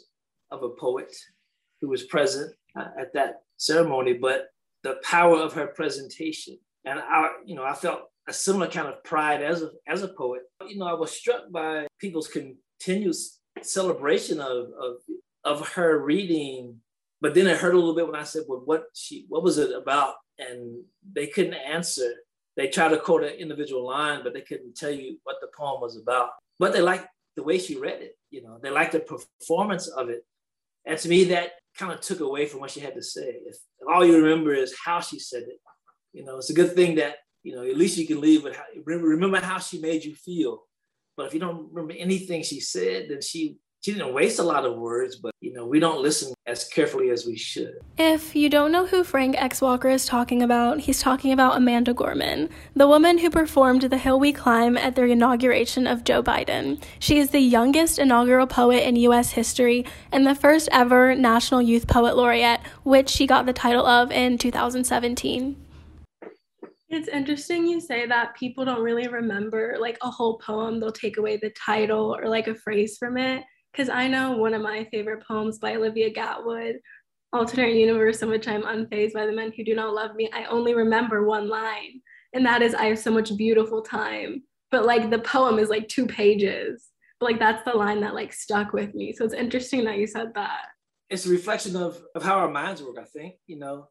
of 0.53 0.63
a 0.63 0.71
poet 0.71 1.13
who 1.81 1.89
was 1.89 2.05
present 2.05 2.55
uh, 2.79 2.87
at 2.99 3.13
that 3.15 3.43
ceremony, 3.57 4.13
but 4.13 4.47
the 4.83 4.97
power 5.03 5.37
of 5.37 5.53
her 5.55 5.69
presentation. 5.69 6.59
And 6.85 6.99
I, 6.99 7.31
you 7.45 7.55
know, 7.55 7.65
I 7.65 7.75
felt 7.75 8.03
a 8.29 8.33
similar 8.33 8.69
kind 8.69 8.89
of 8.89 9.03
pride 9.05 9.43
as 9.43 9.62
a, 9.62 9.71
as 9.87 10.03
a 10.03 10.09
poet. 10.09 10.43
You 10.67 10.79
know, 10.79 10.87
I 10.87 10.95
was 10.95 11.11
struck 11.12 11.51
by 11.51 11.87
people's 11.99 12.29
continuous 12.29 13.41
celebration 13.62 14.41
of, 14.41 14.67
of, 14.81 14.97
of 15.45 15.69
her 15.71 16.05
reading, 16.05 16.77
but 17.21 17.35
then 17.35 17.47
it 17.47 17.59
hurt 17.59 17.75
a 17.75 17.79
little 17.79 17.95
bit 17.95 18.07
when 18.07 18.17
I 18.21 18.25
said, 18.25 18.45
well, 18.49 18.62
what 18.65 18.85
she, 18.95 19.27
what 19.29 19.43
was 19.43 19.59
it 19.59 19.71
about? 19.73 20.15
And 20.39 20.83
they 21.12 21.27
couldn't 21.27 21.55
answer. 21.55 22.12
They 22.57 22.69
tried 22.69 22.89
to 22.89 22.99
quote 22.99 23.25
an 23.25 23.35
individual 23.35 23.87
line, 23.87 24.21
but 24.23 24.35
they 24.35 24.41
couldn't 24.41 24.77
tell 24.77 24.91
you 24.91 25.19
what 25.25 25.37
the 25.41 25.49
poem 25.57 25.81
was 25.81 25.97
about. 25.97 26.31
But 26.59 26.73
they 26.73 26.83
liked 26.83 27.09
the 27.37 27.43
way 27.43 27.59
she 27.59 27.79
read 27.79 28.03
it, 28.03 28.17
you 28.31 28.43
know, 28.43 28.59
they 28.62 28.71
liked 28.71 28.93
the 28.93 29.01
performance 29.01 29.89
of 29.89 30.11
it. 30.11 30.25
And 30.85 30.99
to 30.99 31.09
me, 31.09 31.25
that 31.25 31.53
kind 31.76 31.93
of 31.93 32.00
took 32.00 32.21
away 32.21 32.47
from 32.47 32.61
what 32.61 32.71
she 32.71 32.81
had 32.81 32.95
to 32.95 33.02
say. 33.02 33.37
If, 33.47 33.57
if, 33.57 33.88
all 33.88 34.05
you 34.05 34.17
remember 34.17 34.52
is 34.55 34.75
how 34.85 35.00
she 35.00 35.19
said 35.19 35.43
it, 35.43 35.59
you 36.12 36.25
know, 36.25 36.37
it's 36.37 36.50
a 36.50 36.55
good 36.55 36.75
thing 36.75 36.97
that, 36.97 37.17
you 37.43 37.55
know, 37.55 37.62
at 37.62 37.76
least 37.76 37.97
you 37.99 38.07
can 38.07 38.21
leave 38.21 38.45
with 38.45 38.57
how, 38.57 38.64
remember 38.85 39.41
how 39.41 39.59
she 39.59 39.81
made 39.81 40.05
you 40.05 40.14
feel. 40.14 40.62
But 41.17 41.26
if 41.26 41.35
you 41.35 41.41
don't 41.41 41.73
remember 41.73 41.95
anything 41.99 42.43
she 42.43 42.61
said, 42.61 43.09
then 43.09 43.21
she 43.21 43.59
she 43.83 43.93
didn't 43.93 44.15
waste 44.15 44.39
a 44.39 44.45
lot 44.45 44.65
of 44.65 44.77
words, 44.77 45.17
but 45.17 45.35
you 45.41 45.53
know, 45.53 45.67
we 45.67 45.81
don't 45.81 46.01
listen 46.01 46.33
as 46.47 46.69
carefully 46.69 47.11
as 47.11 47.27
we 47.27 47.37
should. 47.37 47.75
If 47.99 48.37
you 48.37 48.49
don't 48.49 48.71
know 48.71 48.87
who 48.87 49.03
Frank 49.03 49.35
X. 49.37 49.61
Walker 49.61 49.89
is 49.89 50.07
talking 50.07 50.41
about, 50.41 50.79
he's 50.79 51.01
talking 51.01 51.33
about 51.33 51.57
Amanda 51.57 51.93
Gorman, 51.93 52.49
the 52.77 52.87
woman 52.87 53.19
who 53.19 53.29
performed 53.29 53.83
The 53.83 53.99
Hill 53.99 54.21
We 54.21 54.33
Climb 54.33 54.79
at 54.79 54.95
the 54.95 55.03
inauguration 55.03 55.89
of 55.89 56.05
Joe 56.05 56.23
Biden. 56.23 56.81
She 57.01 57.19
is 57.19 57.31
the 57.31 57.41
youngest 57.41 57.99
inaugural 57.99 58.47
poet 58.47 58.87
in 58.87 58.95
U.S. 58.95 59.33
history 59.33 59.85
and 60.12 60.25
the 60.25 60.37
first 60.37 60.69
ever 60.71 61.17
National 61.17 61.61
Youth 61.61 61.89
Poet 61.89 62.17
Laureate, 62.17 62.61
which 62.85 63.09
she 63.09 63.27
got 63.27 63.47
the 63.47 63.53
title 63.53 63.85
of 63.85 64.12
in 64.12 64.39
2017. 64.39 65.57
It's 66.89 67.09
interesting 67.09 67.67
you 67.67 67.81
say 67.81 68.07
that 68.07 68.37
people 68.37 68.65
don't 68.65 68.83
really 68.83 69.09
remember 69.09 69.77
like 69.81 69.99
a 70.03 70.11
whole 70.11 70.39
poem. 70.39 70.79
They'll 70.79 70.93
take 70.93 71.17
away 71.17 71.39
the 71.39 71.51
title 71.51 72.15
or 72.15 72.29
like 72.29 72.47
a 72.47 72.55
phrase 72.55 72.97
from 72.99 73.17
it. 73.17 73.43
Because 73.73 73.88
I 73.88 74.07
know 74.07 74.37
one 74.37 74.55
of 74.55 74.62
my 74.62 74.85
favorite 74.91 75.26
poems 75.26 75.59
by 75.59 75.76
Olivia 75.76 76.12
Gatwood, 76.12 76.75
Alternate 77.33 77.75
Universe 77.75 78.23
in 78.23 78.29
which 78.29 78.47
I'm 78.47 78.62
unfazed 78.62 79.14
by 79.14 79.25
the 79.25 79.33
men 79.33 79.52
who 79.57 79.64
do 79.64 79.75
not 79.75 79.95
love 79.95 80.14
me. 80.14 80.31
I 80.33 80.45
only 80.45 80.75
remember 80.75 81.26
one 81.26 81.49
line, 81.49 82.02
and 82.35 82.45
that 82.45 82.61
is, 82.62 82.75
I 82.75 82.85
have 82.87 82.99
so 82.99 83.11
much 83.11 83.37
beautiful 83.37 83.83
time. 83.83 84.43
But 84.71 84.85
like 84.85 85.11
the 85.11 85.19
poem 85.19 85.59
is 85.59 85.69
like 85.69 85.88
two 85.88 86.07
pages. 86.07 86.88
But 87.19 87.26
like 87.26 87.38
that's 87.38 87.64
the 87.64 87.76
line 87.76 88.00
that 88.00 88.14
like 88.14 88.33
stuck 88.33 88.73
with 88.73 88.95
me. 88.95 89.12
So 89.12 89.25
it's 89.25 89.35
interesting 89.35 89.85
that 89.85 89.99
you 89.99 90.07
said 90.07 90.33
that. 90.35 90.67
It's 91.09 91.26
a 91.26 91.31
reflection 91.31 91.76
of, 91.76 92.02
of 92.14 92.23
how 92.23 92.38
our 92.38 92.50
minds 92.50 92.83
work, 92.83 92.97
I 92.99 93.05
think, 93.05 93.35
you 93.47 93.59
know. 93.59 93.88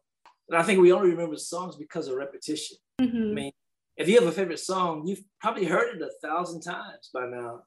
And 0.48 0.58
I 0.58 0.62
think 0.62 0.80
we 0.80 0.92
only 0.92 1.10
remember 1.10 1.36
songs 1.36 1.76
because 1.76 2.08
of 2.08 2.16
repetition. 2.16 2.76
Mm-hmm. 3.00 3.30
I 3.30 3.34
mean, 3.34 3.52
if 3.96 4.08
you 4.08 4.16
have 4.18 4.28
a 4.28 4.32
favorite 4.32 4.58
song, 4.58 5.06
you've 5.06 5.22
probably 5.40 5.64
heard 5.64 5.96
it 5.96 6.02
a 6.02 6.26
thousand 6.26 6.62
times 6.62 7.10
by 7.12 7.26
now. 7.26 7.62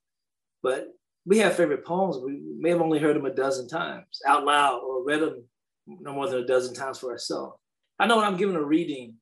But 0.62 0.90
we 1.26 1.40
have 1.40 1.56
favorite 1.56 1.86
poems. 1.86 2.18
We 2.18 2.40
may 2.60 2.70
have 2.70 2.82
only 2.82 3.00
heard 3.00 3.16
them 3.16 3.26
a 3.26 3.34
dozen 3.34 3.68
times 3.68 4.22
out 4.28 4.46
loud 4.46 4.82
or 4.82 5.04
read 5.04 5.22
them 5.22 5.44
no 5.88 6.14
more 6.14 6.30
than 6.30 6.40
a 6.40 6.48
dozen 6.48 6.74
times 6.74 7.00
for 7.00 7.12
ourselves. 7.12 7.58
I 8.00 8.08
know 8.08 8.18
when 8.18 8.26
I'm 8.26 8.38
giving 8.38 8.56
a 8.56 8.64
reading, 8.64 9.16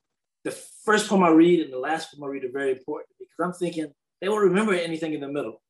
the 0.44 0.52
first 0.84 1.08
poem 1.08 1.24
I 1.24 1.30
read 1.30 1.62
and 1.62 1.72
the 1.72 1.80
last 1.80 2.12
poem 2.12 2.24
I 2.24 2.34
read 2.34 2.46
are 2.46 2.52
very 2.52 2.72
important 2.72 3.10
because 3.18 3.36
I'm 3.40 3.54
thinking 3.54 3.92
they 4.22 4.30
won't 4.30 4.44
remember 4.44 4.74
anything 4.74 5.14
in 5.14 5.22
the 5.22 5.28
middle. 5.28 5.62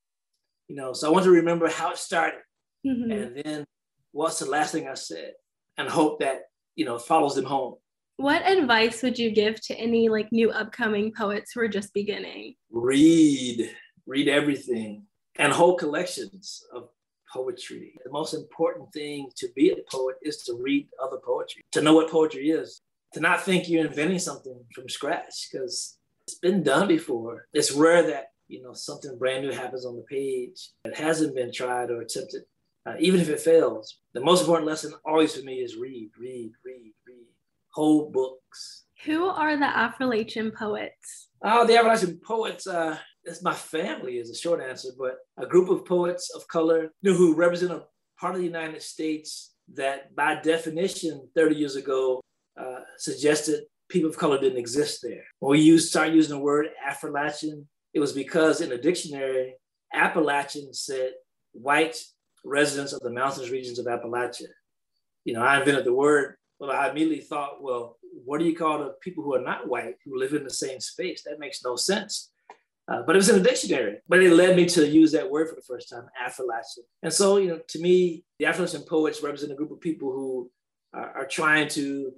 You 0.68 0.76
know, 0.76 0.94
so 0.94 1.08
I 1.08 1.12
want 1.12 1.26
to 1.26 1.32
remember 1.32 1.68
how 1.68 1.92
it 1.92 1.98
started 1.98 2.40
mm-hmm. 2.86 3.12
and 3.12 3.42
then 3.44 3.66
what's 4.12 4.40
the 4.40 4.50
last 4.50 4.72
thing 4.72 4.88
I 4.88 4.94
said 4.96 5.34
and 5.78 5.88
hope 5.90 6.20
that, 6.22 6.44
you 6.76 6.86
know, 6.86 6.98
follows 6.98 7.36
them 7.36 7.46
home. 7.46 7.76
What 8.18 8.48
advice 8.48 9.02
would 9.04 9.20
you 9.20 9.32
give 9.32 9.60
to 9.62 9.76
any 9.76 10.08
like 10.08 10.32
new 10.32 10.52
upcoming 10.52 11.12
poets 11.12 11.52
who 11.52 11.60
are 11.62 11.68
just 11.68 11.94
beginning? 11.94 12.56
Read, 12.72 13.76
read 14.06 14.28
everything 14.28 15.06
and 15.38 15.52
whole 15.52 15.76
collections 15.76 16.64
of 16.74 16.90
poetry. 17.32 17.94
The 18.04 18.12
most 18.12 18.34
important 18.34 18.92
thing 18.94 19.30
to 19.38 19.50
be 19.56 19.72
a 19.72 19.78
poet 19.92 20.18
is 20.22 20.44
to 20.44 20.58
read 20.62 20.88
other 21.02 21.18
poetry, 21.18 21.64
to 21.72 21.82
know 21.82 21.94
what 21.96 22.12
poetry 22.12 22.50
is, 22.50 22.82
to 23.14 23.20
not 23.20 23.42
think 23.42 23.68
you're 23.68 23.86
inventing 23.86 24.20
something 24.20 24.60
from 24.74 24.90
scratch 24.90 25.50
because 25.52 25.98
it's 26.28 26.40
been 26.40 26.64
done 26.64 26.88
before. 26.88 27.48
It's 27.54 27.72
rare 27.72 28.04
that 28.04 28.28
you 28.48 28.62
know 28.62 28.74
something 28.74 29.18
brand 29.18 29.46
new 29.46 29.52
happens 29.52 29.86
on 29.86 29.96
the 29.96 30.04
page 30.04 30.70
that 30.84 30.96
hasn't 30.96 31.36
been 31.36 31.52
tried 31.52 31.90
or 31.90 32.02
attempted, 32.02 32.44
uh, 32.86 32.96
even 33.00 33.20
if 33.20 33.30
it 33.30 33.40
fails. 33.40 33.98
The 34.14 34.22
most 34.22 34.42
important 34.42 34.68
lesson 34.68 34.94
always 35.06 35.36
for 35.36 35.44
me 35.44 35.56
is 35.56 35.76
read, 35.76 36.12
read, 36.20 36.52
read, 36.64 36.94
read 37.08 37.28
whole 37.74 38.10
books. 38.12 38.84
Who 39.06 39.26
are 39.26 39.58
the 39.58 39.66
Affrilachian 39.66 40.54
poets? 40.54 41.30
Oh, 41.44 41.66
the 41.66 41.74
Affrilachian 41.74 42.22
poets. 42.22 42.68
Uh, 42.68 42.98
it's 43.26 43.42
my 43.42 43.54
family 43.54 44.18
is 44.18 44.30
a 44.30 44.36
short 44.36 44.62
answer, 44.62 44.90
but 44.98 45.18
a 45.38 45.46
group 45.46 45.70
of 45.70 45.86
poets 45.86 46.32
of 46.36 46.48
color 46.48 46.92
who 47.04 47.36
represent 47.36 47.72
a 47.72 47.86
part 48.20 48.36
of 48.36 48.42
the 48.42 48.48
United 48.48 48.82
States 48.82 49.54
that 49.74 50.16
by 50.16 50.36
definition 50.42 51.28
30 51.36 51.56
years 51.56 51.76
ago 51.76 52.22
uh, 52.60 52.82
suggested 52.98 53.64
people 53.90 54.10
of 54.10 54.18
color 54.18 54.40
didn't 54.40 54.60
exist 54.60 55.02
there. 55.02 55.24
When 55.40 55.52
we 55.52 55.60
used, 55.60 55.90
started 55.90 56.16
using 56.16 56.36
the 56.36 56.44
word 56.44 56.68
Affrilachian, 56.88 57.66
it 57.94 58.00
was 58.00 58.12
because 58.12 58.62
in 58.62 58.72
a 58.72 58.78
dictionary, 58.78 59.56
Appalachian 59.94 60.74
said 60.74 61.14
white 61.52 62.04
residents 62.44 62.94
of 62.94 63.00
the 63.02 63.12
mountainous 63.12 63.52
regions 63.52 63.80
of 63.80 63.86
Appalachia. 63.86 64.48
You 65.24 65.34
know, 65.34 65.42
I 65.42 65.60
invented 65.60 65.86
the 65.86 65.94
word. 65.94 66.36
but 66.60 66.70
I 66.70 66.90
immediately 66.90 67.22
thought, 67.22 67.62
well, 67.62 67.98
what 68.26 68.40
do 68.40 68.46
you 68.46 68.56
call 68.56 68.80
the 68.80 68.96
people 69.02 69.24
who 69.24 69.36
are 69.36 69.42
not 69.42 69.68
white 69.68 69.96
who 70.06 70.20
live 70.20 70.34
in 70.34 70.44
the 70.44 70.50
same 70.50 70.80
space? 70.80 71.24
That 71.24 71.40
makes 71.40 71.64
no 71.64 71.76
sense. 71.76 72.32
Uh, 72.94 73.02
but 73.06 73.16
it 73.16 73.18
was 73.18 73.30
in 73.30 73.42
the 73.42 73.50
dictionary. 73.50 73.98
But 74.08 74.22
it 74.22 74.32
led 74.32 74.56
me 74.56 74.66
to 74.68 74.88
use 74.88 75.12
that 75.14 75.30
word 75.30 75.50
for 75.50 75.56
the 75.56 75.62
first 75.62 75.90
time, 75.90 76.06
Affrilachian. 76.24 76.84
And 77.02 77.12
so, 77.12 77.38
you 77.38 77.48
know, 77.48 77.60
to 77.70 77.80
me, 77.80 78.24
the 78.38 78.46
Affrilachian 78.46 78.88
poets 78.88 79.24
represent 79.24 79.52
a 79.52 79.56
group 79.56 79.72
of 79.72 79.82
people 79.82 80.12
who 80.12 80.52
are, 80.94 81.10
are 81.18 81.26
trying 81.26 81.68
to 81.70 82.12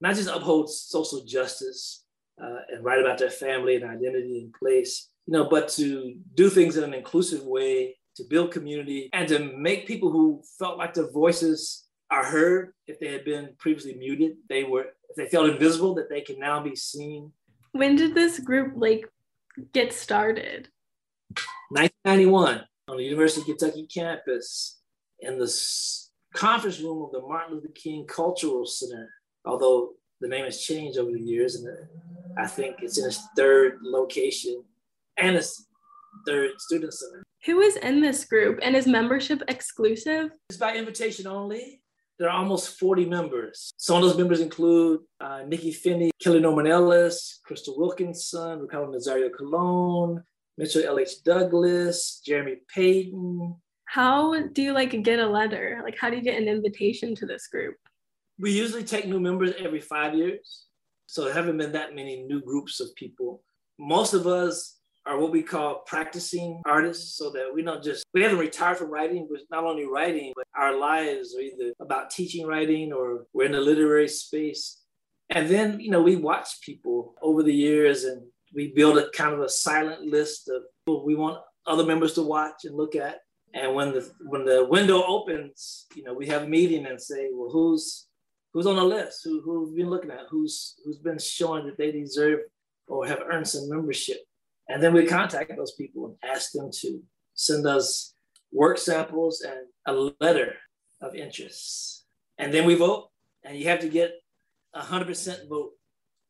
not 0.00 0.14
just 0.14 0.30
uphold 0.30 0.70
social 0.70 1.22
justice 1.24 2.04
uh, 2.42 2.60
and 2.70 2.82
write 2.82 3.00
about 3.00 3.18
their 3.18 3.30
family 3.30 3.76
and 3.76 3.84
identity 3.84 4.40
and 4.40 4.54
place, 4.54 5.10
you 5.26 5.34
know, 5.34 5.48
but 5.50 5.68
to 5.68 6.14
do 6.34 6.48
things 6.48 6.78
in 6.78 6.84
an 6.84 6.94
inclusive 6.94 7.42
way, 7.44 7.96
to 8.16 8.24
build 8.30 8.52
community, 8.52 9.10
and 9.12 9.28
to 9.28 9.38
make 9.38 9.86
people 9.86 10.10
who 10.10 10.42
felt 10.58 10.78
like 10.78 10.94
their 10.94 11.10
voices 11.10 11.88
are 12.10 12.24
heard 12.24 12.72
if 12.86 12.98
they 13.00 13.12
had 13.12 13.24
been 13.24 13.50
previously 13.58 13.94
muted, 13.94 14.32
they 14.48 14.64
were, 14.64 14.86
if 15.10 15.16
they 15.16 15.26
felt 15.26 15.50
invisible, 15.50 15.94
that 15.94 16.08
they 16.08 16.22
can 16.22 16.38
now 16.38 16.62
be 16.62 16.74
seen. 16.74 17.32
When 17.72 17.96
did 17.96 18.14
this 18.14 18.38
group 18.38 18.72
like 18.76 19.06
get 19.72 19.92
started? 19.92 20.68
1991 21.70 22.64
on 22.88 22.96
the 22.96 23.04
University 23.04 23.40
of 23.40 23.58
Kentucky 23.58 23.86
campus 23.86 24.80
in 25.20 25.38
the 25.38 25.52
conference 26.34 26.80
room 26.80 27.02
of 27.02 27.12
the 27.12 27.20
Martin 27.20 27.54
Luther 27.54 27.68
King 27.74 28.06
Cultural 28.06 28.66
Center, 28.66 29.08
although 29.44 29.90
the 30.20 30.28
name 30.28 30.44
has 30.44 30.60
changed 30.60 30.98
over 30.98 31.12
the 31.12 31.20
years, 31.20 31.56
and 31.56 31.68
uh, 31.68 32.40
I 32.42 32.46
think 32.46 32.76
it's 32.80 32.98
in 32.98 33.06
its 33.06 33.20
third 33.36 33.78
location 33.82 34.62
and 35.16 35.36
its 35.36 35.66
third 36.26 36.50
student 36.58 36.94
center. 36.94 37.22
Who 37.44 37.60
is 37.60 37.76
in 37.76 38.00
this 38.00 38.24
group 38.24 38.60
and 38.62 38.76
is 38.76 38.86
membership 38.86 39.42
exclusive? 39.48 40.30
It's 40.48 40.58
by 40.58 40.76
invitation 40.76 41.26
only. 41.26 41.81
There 42.22 42.30
are 42.30 42.38
almost 42.38 42.78
40 42.78 43.06
members. 43.06 43.72
Some 43.78 43.96
of 43.96 44.02
those 44.02 44.16
members 44.16 44.38
include 44.38 45.00
uh, 45.20 45.40
Nikky 45.40 45.74
Finney, 45.74 46.12
Kelly 46.22 46.38
Norman 46.38 46.68
Ellis, 46.68 47.40
Crystal 47.44 47.76
Wilkinson, 47.76 48.60
Ricardo 48.60 48.92
Nazario 48.92 49.28
Colon, 49.36 50.22
Mitchell 50.56 50.84
L.H. 50.84 51.24
Douglas, 51.24 52.22
Jeremy 52.24 52.58
Paden. 52.72 53.56
How 53.86 54.40
do 54.52 54.62
you 54.62 54.72
like 54.72 54.90
get 55.02 55.18
a 55.18 55.26
letter? 55.26 55.80
Like, 55.82 55.98
how 55.98 56.10
do 56.10 56.16
you 56.16 56.22
get 56.22 56.40
an 56.40 56.46
invitation 56.46 57.16
to 57.16 57.26
this 57.26 57.48
group? 57.48 57.74
We 58.38 58.52
usually 58.52 58.84
take 58.84 59.08
new 59.08 59.18
members 59.18 59.54
every 59.58 59.80
five 59.80 60.14
years. 60.14 60.66
So 61.06 61.24
there 61.24 61.34
haven't 61.34 61.56
been 61.56 61.72
that 61.72 61.96
many 61.96 62.22
new 62.22 62.40
groups 62.40 62.78
of 62.78 62.94
people. 62.94 63.42
Most 63.80 64.14
of 64.14 64.28
us 64.28 64.78
are 65.06 65.18
what 65.18 65.32
we 65.32 65.42
call 65.42 65.82
practicing 65.86 66.62
artists 66.64 67.16
so 67.16 67.30
that 67.30 67.50
we 67.52 67.62
don't 67.62 67.82
just 67.82 68.04
we 68.14 68.22
haven't 68.22 68.38
retired 68.38 68.76
from 68.76 68.90
writing 68.90 69.26
but 69.30 69.40
not 69.50 69.64
only 69.64 69.84
writing 69.84 70.32
but 70.36 70.46
our 70.56 70.78
lives 70.78 71.34
are 71.36 71.40
either 71.40 71.72
about 71.80 72.10
teaching 72.10 72.46
writing 72.46 72.92
or 72.92 73.26
we're 73.32 73.46
in 73.46 73.52
the 73.52 73.60
literary 73.60 74.08
space. 74.08 74.80
And 75.30 75.48
then 75.48 75.80
you 75.80 75.90
know 75.90 76.02
we 76.02 76.16
watch 76.16 76.60
people 76.64 77.14
over 77.22 77.42
the 77.42 77.54
years 77.54 78.04
and 78.04 78.22
we 78.54 78.72
build 78.74 78.98
a 78.98 79.10
kind 79.10 79.34
of 79.34 79.40
a 79.40 79.48
silent 79.48 80.02
list 80.02 80.48
of 80.48 80.62
people 80.84 81.04
we 81.04 81.14
want 81.14 81.38
other 81.66 81.84
members 81.84 82.12
to 82.14 82.22
watch 82.22 82.64
and 82.64 82.76
look 82.76 82.94
at. 82.94 83.18
And 83.54 83.74
when 83.74 83.92
the 83.92 84.08
when 84.20 84.44
the 84.44 84.64
window 84.64 85.02
opens 85.02 85.86
you 85.94 86.04
know 86.04 86.14
we 86.14 86.26
have 86.28 86.42
a 86.42 86.48
meeting 86.48 86.86
and 86.86 87.00
say 87.00 87.28
well 87.32 87.50
who's 87.50 88.06
who's 88.52 88.66
on 88.66 88.76
the 88.76 88.84
list? 88.84 89.20
Who 89.24 89.40
who've 89.40 89.74
been 89.74 89.90
looking 89.90 90.10
at? 90.10 90.26
Who's 90.30 90.76
who's 90.84 90.98
been 90.98 91.18
showing 91.18 91.66
that 91.66 91.76
they 91.76 91.90
deserve 91.90 92.40
or 92.86 93.06
have 93.06 93.22
earned 93.28 93.48
some 93.48 93.68
membership 93.68 94.18
and 94.68 94.82
then 94.82 94.92
we 94.92 95.06
contact 95.06 95.52
those 95.56 95.72
people 95.72 96.06
and 96.06 96.30
ask 96.30 96.52
them 96.52 96.70
to 96.80 97.02
send 97.34 97.66
us 97.66 98.14
work 98.52 98.78
samples 98.78 99.40
and 99.40 99.66
a 99.86 100.10
letter 100.20 100.54
of 101.00 101.14
interest. 101.14 102.04
And 102.38 102.52
then 102.52 102.66
we 102.66 102.74
vote, 102.74 103.08
and 103.44 103.56
you 103.56 103.68
have 103.68 103.80
to 103.80 103.88
get 103.88 104.12
a 104.74 104.80
100% 104.80 105.48
vote. 105.48 105.72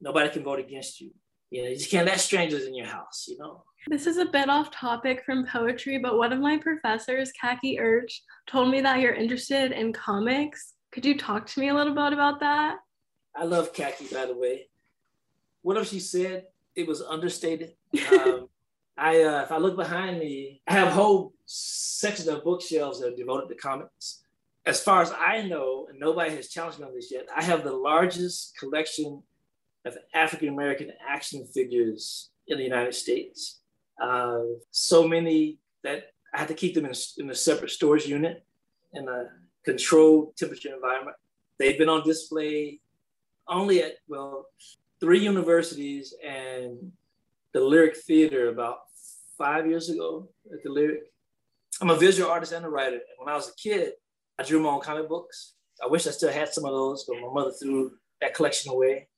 Nobody 0.01 0.31
can 0.31 0.43
vote 0.43 0.59
against 0.59 1.01
you. 1.01 1.11
You 1.51 1.63
know, 1.63 1.69
you 1.69 1.77
just 1.77 1.91
can't 1.91 2.07
let 2.07 2.19
strangers 2.19 2.65
in 2.65 2.75
your 2.75 2.87
house, 2.87 3.27
you 3.29 3.37
know. 3.39 3.65
This 3.89 4.07
is 4.07 4.17
a 4.17 4.25
bit 4.25 4.49
off 4.49 4.71
topic 4.71 5.23
from 5.27 5.47
poetry, 5.47 5.99
but 5.99 6.17
one 6.17 6.33
of 6.33 6.41
my 6.41 6.57
professors, 6.57 7.31
Kakie 7.43 7.79
Urch, 7.79 8.13
told 8.49 8.71
me 8.71 8.81
that 8.81 9.01
you're 9.01 9.13
interested 9.13 9.73
in 9.73 9.93
comics. 9.93 10.75
Could 10.93 11.05
you 11.05 11.19
talk 11.19 11.47
to 11.47 11.61
me 11.61 11.69
a 11.69 11.75
little 11.75 11.95
bit 11.95 12.13
about 12.13 12.41
that? 12.41 12.77
I 13.37 13.45
love 13.45 13.75
Kakie, 13.75 14.13
by 14.13 14.27
the 14.27 14.37
way. 14.37 14.69
What 15.63 15.77
if 15.77 15.89
she 15.89 16.01
said 16.01 16.45
it 16.77 16.87
was 16.87 17.03
understated? 17.03 17.75
Um, 18.13 18.49
I, 18.97 19.23
uh, 19.23 19.43
if 19.43 19.53
I 19.53 19.57
look 19.57 19.77
behind 19.77 20.19
me, 20.19 20.61
I 20.69 20.75
have 20.75 20.93
whole 20.93 21.33
sections 21.47 22.29
of 22.29 22.45
bookshelves 22.45 23.01
that 23.01 23.13
are 23.13 23.17
devoted 23.17 23.49
to 23.49 23.55
comics. 23.55 24.23
As 24.67 24.83
far 24.83 25.03
as 25.03 25.13
I 25.13 25.43
know, 25.43 25.87
and 25.89 25.99
nobody 25.99 26.37
has 26.37 26.49
challenged 26.49 26.79
me 26.79 26.87
on 26.87 26.95
this 26.95 27.11
yet, 27.11 27.27
I 27.35 27.43
have 27.43 27.65
the 27.65 27.73
largest 27.73 28.57
collection 28.59 29.23
of 29.85 29.97
African 30.15 30.49
American 30.49 30.93
action 31.09 31.47
figures 31.47 32.31
in 32.47 32.59
the 32.59 32.65
United 32.65 32.95
States. 32.95 33.61
Uh, 34.01 34.43
so 34.71 35.09
many 35.09 35.59
that 35.83 36.13
I 36.33 36.39
had 36.39 36.49
to 36.49 36.55
keep 36.55 36.75
them 36.75 36.85
in, 36.85 36.93
in 37.19 37.31
a 37.31 37.35
separate 37.35 37.71
storage 37.71 38.07
unit 38.07 38.45
in 38.95 39.09
a 39.09 39.27
controlled 39.65 40.37
temperature 40.37 40.75
environment. 40.75 41.17
They've 41.59 41.79
been 41.79 41.89
on 41.89 42.05
display 42.05 42.81
only 43.49 43.83
at, 43.83 43.95
well, 44.09 44.47
three 45.03 45.19
universities 45.19 46.15
and 46.25 46.93
the 47.53 47.61
Lyric 47.61 47.97
Theater 47.97 48.51
about 48.51 48.79
five 49.37 49.67
years 49.67 49.91
ago 49.91 50.29
at 50.53 50.63
the 50.63 50.71
Lyric. 50.71 51.03
I'm 51.81 51.91
a 51.91 51.97
visual 51.97 52.31
artist 52.31 52.53
and 52.53 52.65
a 52.65 52.69
writer. 52.69 52.95
And 52.95 53.19
when 53.19 53.29
I 53.29 53.35
was 53.35 53.49
a 53.49 53.55
kid, 53.57 53.95
I 54.39 54.45
drew 54.45 54.61
my 54.61 54.69
own 54.69 54.81
comic 54.81 55.09
books. 55.09 55.55
I 55.83 55.89
wish 55.89 56.07
I 56.07 56.13
still 56.13 56.31
had 56.31 56.55
some 56.55 56.65
of 56.65 56.71
those, 56.71 57.05
but 57.09 57.21
my 57.21 57.33
mother 57.33 57.51
threw 57.51 57.91
that 58.21 58.35
collection 58.35 58.71
away. 58.71 59.09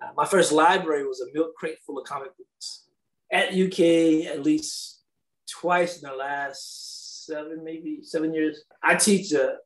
Uh, 0.00 0.08
my 0.16 0.24
first 0.24 0.52
library 0.52 1.06
was 1.06 1.20
a 1.20 1.30
milk 1.34 1.54
crate 1.54 1.78
full 1.84 1.98
of 1.98 2.06
comic 2.06 2.30
books. 2.38 2.84
At 3.30 3.52
UK, 3.52 4.32
at 4.32 4.42
least 4.42 5.02
twice 5.50 6.00
in 6.00 6.08
the 6.08 6.16
last 6.16 7.26
seven, 7.26 7.62
maybe 7.62 7.98
seven 8.02 8.32
years, 8.32 8.64
I 8.82 8.94
teach 8.94 9.32
a, 9.32 9.56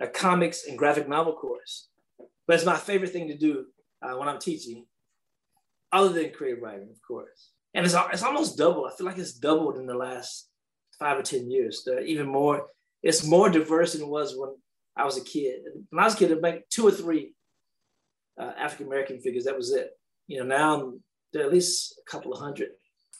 a 0.00 0.06
comics 0.06 0.68
and 0.68 0.78
graphic 0.78 1.08
novel 1.08 1.32
course. 1.32 1.88
But 2.46 2.54
it's 2.54 2.64
my 2.64 2.76
favorite 2.76 3.10
thing 3.10 3.26
to 3.26 3.36
do 3.36 3.64
uh, 4.02 4.16
when 4.16 4.28
I'm 4.28 4.38
teaching, 4.38 4.86
other 5.92 6.12
than 6.12 6.32
creative 6.32 6.62
writing, 6.62 6.88
of 6.90 7.00
course. 7.06 7.50
And 7.74 7.84
it's, 7.84 7.94
it's 8.12 8.22
almost 8.22 8.56
double. 8.56 8.86
I 8.86 8.96
feel 8.96 9.06
like 9.06 9.18
it's 9.18 9.34
doubled 9.34 9.76
in 9.76 9.86
the 9.86 9.94
last 9.94 10.48
five 10.98 11.18
or 11.18 11.22
10 11.22 11.50
years. 11.50 11.82
There 11.84 12.00
even 12.00 12.26
more, 12.26 12.66
it's 13.02 13.24
more 13.24 13.50
diverse 13.50 13.92
than 13.92 14.02
it 14.02 14.08
was 14.08 14.36
when 14.36 14.50
I 14.96 15.04
was 15.04 15.18
a 15.18 15.24
kid. 15.24 15.60
When 15.90 16.02
I 16.02 16.04
was 16.04 16.14
a 16.14 16.18
kid, 16.18 16.30
it 16.30 16.34
was 16.34 16.42
like 16.42 16.68
two 16.70 16.86
or 16.86 16.90
three 16.90 17.34
uh, 18.40 18.52
African 18.58 18.86
American 18.86 19.20
figures. 19.20 19.44
That 19.44 19.56
was 19.56 19.72
it. 19.72 19.90
You 20.26 20.38
know, 20.38 20.46
now 20.46 20.94
there 21.32 21.42
are 21.42 21.46
at 21.46 21.52
least 21.52 22.00
a 22.06 22.10
couple 22.10 22.32
of 22.32 22.40
hundred. 22.40 22.70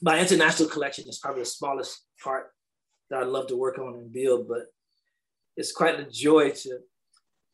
My 0.02 0.18
international 0.18 0.68
collection 0.68 1.08
is 1.08 1.18
probably 1.18 1.42
the 1.42 1.46
smallest 1.46 2.04
part 2.22 2.48
that 3.10 3.20
I'd 3.20 3.28
love 3.28 3.46
to 3.48 3.56
work 3.56 3.78
on 3.78 3.94
and 3.94 4.12
build, 4.12 4.48
but 4.48 4.66
it's 5.56 5.72
quite 5.72 5.98
a 5.98 6.10
joy 6.10 6.50
to 6.50 6.78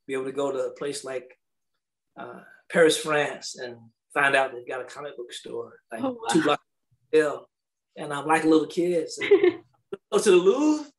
be 0.07 0.15
able 0.15 0.25
to 0.25 0.33
go 0.33 0.51
to 0.51 0.59
a 0.59 0.73
place 0.73 1.05
like 1.05 1.37
uh, 2.19 2.41
Paris, 2.71 2.97
France, 2.97 3.57
and 3.57 3.77
find 4.13 4.35
out 4.35 4.53
they've 4.53 4.67
got 4.67 4.81
a 4.81 4.85
comic 4.85 5.17
book 5.17 5.33
store 5.33 5.75
like 5.91 6.03
oh, 6.03 6.11
wow. 6.11 6.33
two 6.33 6.43
blocks 6.43 6.65
hill. 7.13 7.47
And 7.97 8.13
I'm 8.13 8.27
like 8.27 8.45
a 8.45 8.49
little 8.49 8.67
kid. 8.67 9.09
So 9.11 9.23
go 10.13 10.19
to 10.19 10.31
the 10.31 10.37
Louvre 10.37 10.91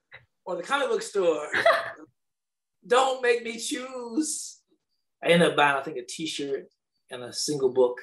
or 0.46 0.55
the 0.55 0.63
comic 0.63 0.89
book 0.89 1.01
store. 1.01 1.48
Don't 2.88 3.22
make 3.22 3.43
me 3.43 3.58
choose. 3.58 4.60
I 5.24 5.29
ended 5.29 5.51
up 5.51 5.58
buying, 5.58 5.77
I 5.77 5.82
think, 5.82 5.98
a 5.98 6.05
t-shirt 6.05 6.67
and 7.10 7.24
a 7.24 7.34
single 7.34 7.74
book. 7.74 8.00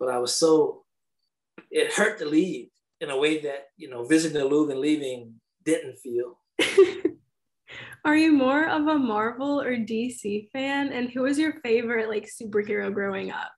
But 0.00 0.08
I 0.08 0.18
was 0.18 0.34
so, 0.34 0.84
it 1.70 1.92
hurt 1.92 2.18
to 2.18 2.24
leave 2.24 2.68
in 3.00 3.10
a 3.10 3.18
way 3.18 3.40
that, 3.40 3.66
you 3.76 3.90
know, 3.90 4.04
visiting 4.04 4.38
the 4.38 4.44
Louvre 4.44 4.72
and 4.72 4.80
leaving 4.80 5.34
didn't 5.64 5.98
feel. 5.98 6.38
Are 8.04 8.16
you 8.16 8.32
more 8.32 8.68
of 8.68 8.86
a 8.86 8.96
Marvel 8.96 9.60
or 9.60 9.76
DC 9.76 10.50
fan? 10.52 10.92
And 10.92 11.10
who 11.10 11.22
was 11.22 11.38
your 11.38 11.54
favorite 11.60 12.08
like 12.08 12.26
superhero 12.26 12.94
growing 12.94 13.32
up? 13.32 13.50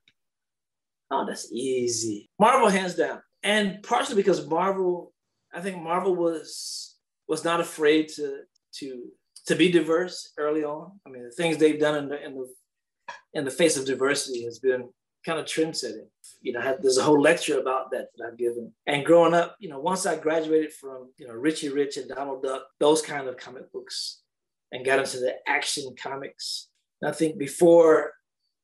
Oh, 1.11 1.25
that's 1.25 1.51
easy. 1.51 2.29
Marvel, 2.39 2.69
hands 2.69 2.95
down. 2.95 3.21
And 3.43 3.83
partially 3.83 4.15
because 4.15 4.47
Marvel, 4.47 5.13
I 5.53 5.59
think 5.61 5.81
Marvel 5.81 6.15
was 6.15 6.95
was 7.27 7.43
not 7.43 7.59
afraid 7.59 8.07
to 8.09 8.39
to 8.75 9.03
to 9.47 9.55
be 9.55 9.71
diverse 9.71 10.31
early 10.37 10.63
on. 10.63 10.99
I 11.05 11.09
mean, 11.09 11.23
the 11.23 11.31
things 11.31 11.57
they've 11.57 11.79
done 11.79 11.95
in 11.97 12.09
the 12.09 12.23
in 12.23 12.35
the 12.35 12.47
in 13.33 13.45
the 13.45 13.51
face 13.51 13.77
of 13.77 13.85
diversity 13.85 14.45
has 14.45 14.59
been 14.59 14.89
kind 15.25 15.39
of 15.39 15.45
trend 15.45 15.75
setting. 15.75 16.07
You 16.41 16.53
know, 16.53 16.77
there's 16.81 16.97
a 16.97 17.03
whole 17.03 17.21
lecture 17.21 17.59
about 17.59 17.91
that 17.91 18.07
that 18.15 18.27
I've 18.27 18.37
given. 18.37 18.71
And 18.87 19.05
growing 19.05 19.33
up, 19.33 19.55
you 19.59 19.69
know, 19.69 19.79
once 19.79 20.05
I 20.05 20.15
graduated 20.17 20.73
from, 20.73 21.11
you 21.17 21.27
know, 21.27 21.33
Richie 21.33 21.69
Rich 21.69 21.97
and 21.97 22.09
Donald 22.09 22.41
Duck, 22.41 22.63
those 22.79 23.01
kind 23.01 23.27
of 23.27 23.37
comic 23.37 23.71
books, 23.71 24.21
and 24.71 24.85
got 24.85 24.99
into 24.99 25.19
the 25.19 25.35
action 25.47 25.93
comics. 26.01 26.69
And 27.01 27.11
I 27.11 27.13
think 27.13 27.37
before 27.37 28.13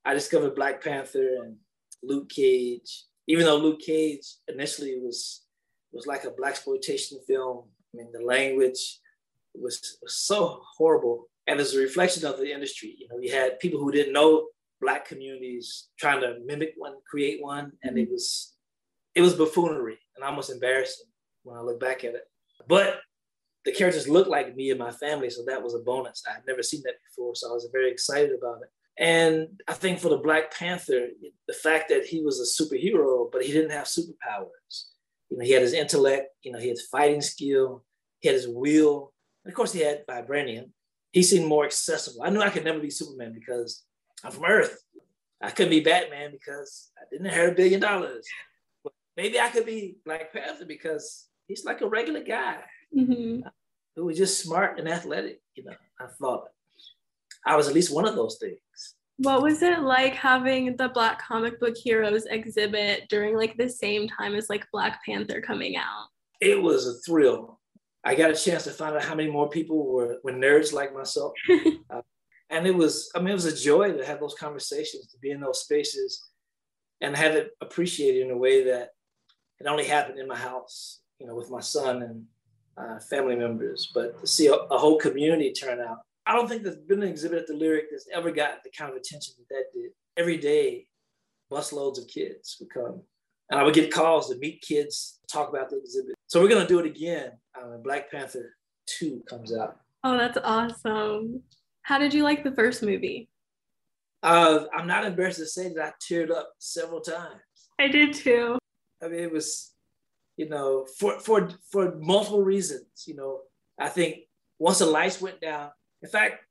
I 0.05 0.13
discovered 0.13 0.55
Black 0.55 0.83
Panther 0.83 1.43
and 1.43 1.57
Luke 2.03 2.29
Cage, 2.29 3.05
even 3.27 3.45
though 3.45 3.57
Luke 3.57 3.81
Cage 3.81 4.25
initially 4.47 4.99
was 4.99 5.43
was 5.91 6.05
like 6.05 6.25
a 6.25 6.31
black 6.31 6.51
exploitation 6.51 7.17
film. 7.27 7.65
I 7.93 7.97
mean, 7.97 8.11
the 8.11 8.23
language 8.23 8.99
was, 9.55 9.97
was 10.01 10.15
so 10.15 10.61
horrible, 10.77 11.29
and 11.47 11.59
as 11.59 11.73
a 11.73 11.79
reflection 11.79 12.25
of 12.25 12.37
the 12.37 12.51
industry. 12.51 12.95
You 12.97 13.07
know, 13.07 13.17
you 13.19 13.31
had 13.31 13.59
people 13.59 13.79
who 13.79 13.91
didn't 13.91 14.13
know 14.13 14.47
black 14.81 15.07
communities 15.07 15.87
trying 15.97 16.21
to 16.21 16.37
mimic 16.45 16.73
one, 16.77 16.95
create 17.09 17.41
one, 17.41 17.71
and 17.83 17.97
it 17.97 18.03
mm-hmm. 18.03 18.13
was 18.13 18.53
it 19.15 19.21
was 19.21 19.33
buffoonery 19.33 19.97
and 20.15 20.23
almost 20.23 20.51
embarrassing 20.51 21.07
when 21.43 21.57
I 21.57 21.61
look 21.61 21.79
back 21.79 22.03
at 22.03 22.13
it. 22.13 22.23
But 22.67 22.99
the 23.65 23.71
characters 23.71 24.07
looked 24.07 24.29
like 24.29 24.55
me 24.55 24.69
and 24.69 24.79
my 24.79 24.91
family, 24.91 25.29
so 25.29 25.43
that 25.45 25.63
was 25.63 25.73
a 25.73 25.79
bonus. 25.79 26.23
I 26.29 26.33
had 26.33 26.43
never 26.47 26.61
seen 26.61 26.81
that 26.85 26.95
before, 27.09 27.35
so 27.35 27.49
I 27.49 27.53
was 27.53 27.67
very 27.71 27.91
excited 27.91 28.31
about 28.37 28.61
it. 28.61 28.69
And 28.99 29.61
I 29.67 29.73
think 29.73 29.99
for 29.99 30.09
the 30.09 30.17
Black 30.17 30.51
Panther, 30.53 31.07
the 31.47 31.53
fact 31.53 31.89
that 31.89 32.05
he 32.05 32.23
was 32.23 32.39
a 32.39 32.63
superhero, 32.63 33.31
but 33.31 33.43
he 33.43 33.51
didn't 33.51 33.71
have 33.71 33.85
superpowers. 33.85 34.85
You 35.29 35.37
know, 35.37 35.45
he 35.45 35.51
had 35.51 35.61
his 35.61 35.73
intellect, 35.73 36.29
you 36.41 36.51
know, 36.51 36.59
he 36.59 36.69
had 36.69 36.77
fighting 36.91 37.21
skill, 37.21 37.83
he 38.19 38.29
had 38.29 38.35
his 38.35 38.47
will, 38.47 39.13
and 39.43 39.51
of 39.51 39.55
course 39.55 39.73
he 39.73 39.81
had 39.81 40.05
vibranium. 40.07 40.71
He 41.11 41.21
seemed 41.21 41.47
more 41.47 41.65
accessible. 41.65 42.23
I 42.23 42.29
knew 42.29 42.41
I 42.41 42.49
could 42.49 42.65
never 42.65 42.79
be 42.79 42.89
Superman 42.89 43.33
because 43.33 43.83
I'm 44.23 44.31
from 44.31 44.45
Earth. 44.45 44.81
I 45.41 45.51
couldn't 45.51 45.71
be 45.71 45.81
Batman 45.81 46.31
because 46.31 46.91
I 46.97 47.03
didn't 47.11 47.27
have 47.27 47.51
a 47.51 47.55
billion 47.55 47.79
dollars. 47.79 48.25
But 48.83 48.93
maybe 49.15 49.39
I 49.39 49.49
could 49.49 49.65
be 49.65 49.97
Black 50.05 50.33
Panther 50.33 50.65
because 50.65 51.27
he's 51.47 51.65
like 51.65 51.81
a 51.81 51.87
regular 51.87 52.23
guy 52.23 52.57
mm-hmm. 52.95 53.47
who 53.95 54.05
was 54.05 54.17
just 54.17 54.41
smart 54.41 54.79
and 54.79 54.89
athletic. 54.89 55.41
You 55.55 55.65
know, 55.65 55.75
I 55.99 56.07
thought 56.19 56.47
I 57.45 57.55
was 57.55 57.67
at 57.67 57.75
least 57.75 57.93
one 57.93 58.07
of 58.07 58.15
those 58.15 58.37
things. 58.39 58.57
What 59.17 59.41
was 59.41 59.63
it 59.63 59.79
like 59.79 60.13
having 60.13 60.75
the 60.77 60.89
Black 60.89 61.21
comic 61.21 61.59
book 61.59 61.75
heroes 61.75 62.25
exhibit 62.25 63.09
during 63.09 63.35
like 63.35 63.57
the 63.57 63.69
same 63.69 64.07
time 64.07 64.35
as 64.35 64.49
like 64.49 64.67
Black 64.71 65.03
Panther 65.03 65.41
coming 65.41 65.75
out? 65.75 66.07
It 66.39 66.61
was 66.61 66.87
a 66.87 66.99
thrill. 66.99 67.59
I 68.03 68.13
got 68.13 68.29
a 68.29 68.35
chance 68.35 68.63
to 68.65 68.69
find 68.69 68.95
out 68.95 69.03
how 69.03 69.15
many 69.15 69.31
more 69.31 69.49
people 69.49 69.87
were, 69.87 70.19
were 70.23 70.31
nerds 70.31 70.71
like 70.71 70.93
myself. 70.93 71.33
uh, 71.89 72.01
and 72.51 72.67
it 72.67 72.75
was, 72.75 73.11
I 73.15 73.19
mean, 73.19 73.29
it 73.29 73.33
was 73.33 73.45
a 73.45 73.55
joy 73.55 73.91
to 73.91 74.05
have 74.05 74.19
those 74.19 74.35
conversations, 74.35 75.07
to 75.07 75.17
be 75.19 75.31
in 75.31 75.41
those 75.41 75.61
spaces 75.61 76.27
and 77.01 77.17
have 77.17 77.35
it 77.35 77.51
appreciated 77.59 78.21
in 78.21 78.31
a 78.31 78.37
way 78.37 78.63
that 78.65 78.91
it 79.59 79.67
only 79.67 79.85
happened 79.85 80.19
in 80.19 80.27
my 80.27 80.37
house, 80.37 81.01
you 81.19 81.25
know, 81.25 81.35
with 81.35 81.49
my 81.49 81.59
son 81.59 82.03
and 82.03 82.25
uh, 82.77 82.99
family 82.99 83.35
members. 83.35 83.91
But 83.93 84.19
to 84.21 84.27
see 84.27 84.47
a, 84.47 84.53
a 84.53 84.77
whole 84.77 84.97
community 84.97 85.51
turn 85.51 85.81
out 85.81 85.99
I 86.27 86.33
don't 86.33 86.49
think 86.49 86.63
there's 86.63 86.75
been 86.75 87.01
an 87.01 87.09
exhibit 87.09 87.39
at 87.39 87.47
the 87.47 87.53
Lyric 87.53 87.85
that's 87.89 88.07
ever 88.13 88.31
got 88.31 88.61
the 88.63 88.69
kind 88.69 88.91
of 88.91 88.97
attention 88.97 89.35
that 89.37 89.47
that 89.49 89.65
did. 89.73 89.91
Every 90.17 90.37
day, 90.37 90.87
busloads 91.49 91.97
of 91.97 92.07
kids 92.09 92.57
would 92.59 92.69
come. 92.69 93.01
And 93.49 93.57
I 93.57 93.63
would 93.63 93.73
get 93.73 93.93
calls 93.93 94.29
to 94.29 94.37
meet 94.37 94.61
kids, 94.61 95.19
talk 95.31 95.47
about 95.47 95.69
the 95.69 95.77
exhibit. 95.77 96.15
So 96.27 96.41
we're 96.41 96.49
going 96.49 96.61
to 96.61 96.67
do 96.67 96.79
it 96.79 96.85
again 96.85 97.31
uh, 97.55 97.67
when 97.67 97.81
Black 97.81 98.11
Panther 98.11 98.55
2 98.87 99.23
comes 99.29 99.55
out. 99.55 99.77
Oh, 100.03 100.17
that's 100.17 100.37
awesome. 100.43 101.43
How 101.83 101.97
did 101.97 102.13
you 102.13 102.23
like 102.23 102.43
the 102.43 102.51
first 102.51 102.83
movie? 102.83 103.29
Uh, 104.21 104.65
I'm 104.75 104.87
not 104.87 105.05
embarrassed 105.05 105.39
to 105.39 105.45
say 105.45 105.73
that 105.73 105.81
I 105.81 105.91
teared 106.01 106.29
up 106.29 106.51
several 106.57 106.99
times. 106.99 107.39
I 107.79 107.87
did 107.87 108.13
too. 108.13 108.57
I 109.01 109.07
mean, 109.07 109.21
it 109.21 109.31
was, 109.31 109.73
you 110.35 110.49
know, 110.49 110.85
for 110.97 111.19
for 111.19 111.49
for 111.71 111.95
multiple 111.95 112.43
reasons. 112.43 113.05
You 113.05 113.15
know, 113.15 113.41
I 113.79 113.89
think 113.89 114.17
once 114.59 114.79
the 114.79 114.87
lights 114.87 115.21
went 115.21 115.39
down, 115.39 115.69
in 116.01 116.09
fact, 116.09 116.43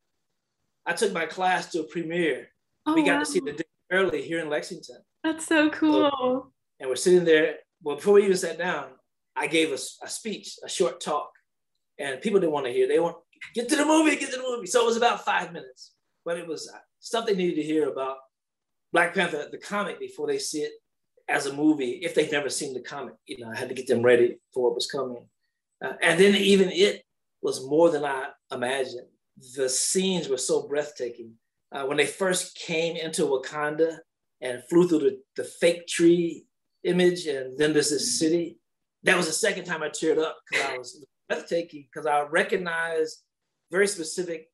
I 0.87 0.93
took 0.93 1.13
my 1.13 1.27
class 1.27 1.71
to 1.73 1.81
a 1.81 1.85
premiere. 1.85 2.49
Oh, 2.87 2.95
we 2.95 3.03
got 3.03 3.15
wow. 3.15 3.21
to 3.21 3.27
see 3.27 3.41
the 3.41 3.53
day 3.53 3.65
early 3.91 4.23
here 4.23 4.41
in 4.41 4.49
Lexington. 4.49 4.99
That's 5.25 5.47
so 5.47 5.71
cool. 5.71 6.11
So, 6.11 6.53
and 6.81 6.89
we're 6.89 6.97
sitting 6.97 7.25
there. 7.25 7.57
Well, 7.83 7.97
before 7.97 8.15
we 8.15 8.25
even 8.25 8.37
sat 8.37 8.59
down, 8.59 8.87
I 9.35 9.47
gave 9.49 9.71
a, 9.71 9.79
a 10.05 10.09
speech, 10.09 10.57
a 10.65 10.69
short 10.69 11.01
talk, 11.01 11.31
and 11.99 12.21
people 12.21 12.41
didn't 12.41 12.53
want 12.53 12.67
to 12.67 12.73
hear. 12.73 12.89
They 12.89 13.01
want 13.01 13.17
get 13.55 13.69
to 13.69 13.77
the 13.77 13.85
movie, 13.85 14.17
get 14.17 14.31
to 14.31 14.37
the 14.37 14.43
movie. 14.43 14.67
So 14.67 14.83
it 14.83 14.87
was 14.87 14.97
about 14.97 15.25
five 15.25 15.53
minutes, 15.53 15.93
but 16.25 16.39
it 16.39 16.47
was 16.47 16.71
stuff 17.01 17.27
they 17.27 17.35
needed 17.35 17.57
to 17.57 17.63
hear 17.63 17.89
about 17.89 18.17
Black 18.93 19.15
Panther, 19.15 19.49
the 19.51 19.59
comic, 19.59 19.99
before 19.99 20.27
they 20.27 20.39
see 20.39 20.61
it 20.61 20.73
as 21.29 21.47
a 21.47 21.53
movie. 21.53 22.01
If 22.03 22.15
they've 22.15 22.31
never 22.31 22.49
seen 22.49 22.73
the 22.73 22.81
comic, 22.81 23.15
you 23.27 23.39
know, 23.39 23.51
I 23.51 23.57
had 23.57 23.69
to 23.69 23.75
get 23.75 23.87
them 23.87 24.03
ready 24.03 24.39
for 24.55 24.65
what 24.65 24.75
was 24.75 24.91
coming. 24.91 25.29
Uh, 25.85 25.93
and 26.01 26.19
then 26.19 26.35
even 26.35 26.71
it 26.71 27.03
was 27.43 27.67
more 27.67 27.91
than 27.91 28.05
I 28.05 28.29
imagined 28.53 29.09
the 29.57 29.69
scenes 29.69 30.29
were 30.29 30.39
so 30.39 30.67
breathtaking. 30.67 31.33
Uh, 31.73 31.85
when 31.85 31.97
they 31.97 32.07
first 32.07 32.57
came 32.57 32.97
into 32.97 33.23
Wakanda 33.23 33.99
and 34.41 34.63
flew 34.71 34.89
through 34.89 35.01
the, 35.01 35.19
the 35.37 35.45
fake 35.45 35.87
tree 35.87 36.45
image, 36.85 37.27
and 37.27 37.59
then 37.59 37.73
there's 37.73 37.91
this 37.91 38.19
city. 38.19 38.59
That 39.03 39.17
was 39.17 39.27
the 39.27 39.33
second 39.33 39.65
time 39.65 39.83
I 39.83 39.89
teared 39.89 40.19
up 40.19 40.37
because 40.51 40.67
I 40.67 40.79
was 40.79 41.07
breathtaking 41.29 41.87
because 41.93 42.07
I 42.07 42.23
recognized 42.23 43.23
very 43.71 43.89
specific 43.89 44.49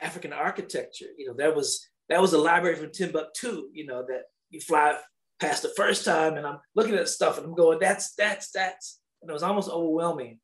African 0.00 0.32
architecture. 0.32 1.06
You 1.18 1.28
know, 1.28 1.34
that 1.38 1.54
was 1.54 1.86
that 2.08 2.20
was 2.20 2.32
a 2.32 2.38
library 2.38 2.76
from 2.76 2.92
Timbuktu. 2.92 3.68
You 3.72 3.86
know 3.86 4.04
that 4.06 4.22
you 4.50 4.60
fly 4.60 4.96
past 5.40 5.62
the 5.62 5.72
first 5.76 6.04
time, 6.04 6.36
and 6.36 6.46
I'm 6.46 6.58
looking 6.74 6.94
at 6.94 7.08
stuff 7.08 7.38
and 7.38 7.46
I'm 7.46 7.54
going, 7.54 7.78
that's 7.80 8.14
that's 8.14 8.50
that's, 8.50 9.00
and 9.20 9.30
it 9.30 9.32
was 9.32 9.42
almost 9.42 9.70
overwhelming. 9.70 10.38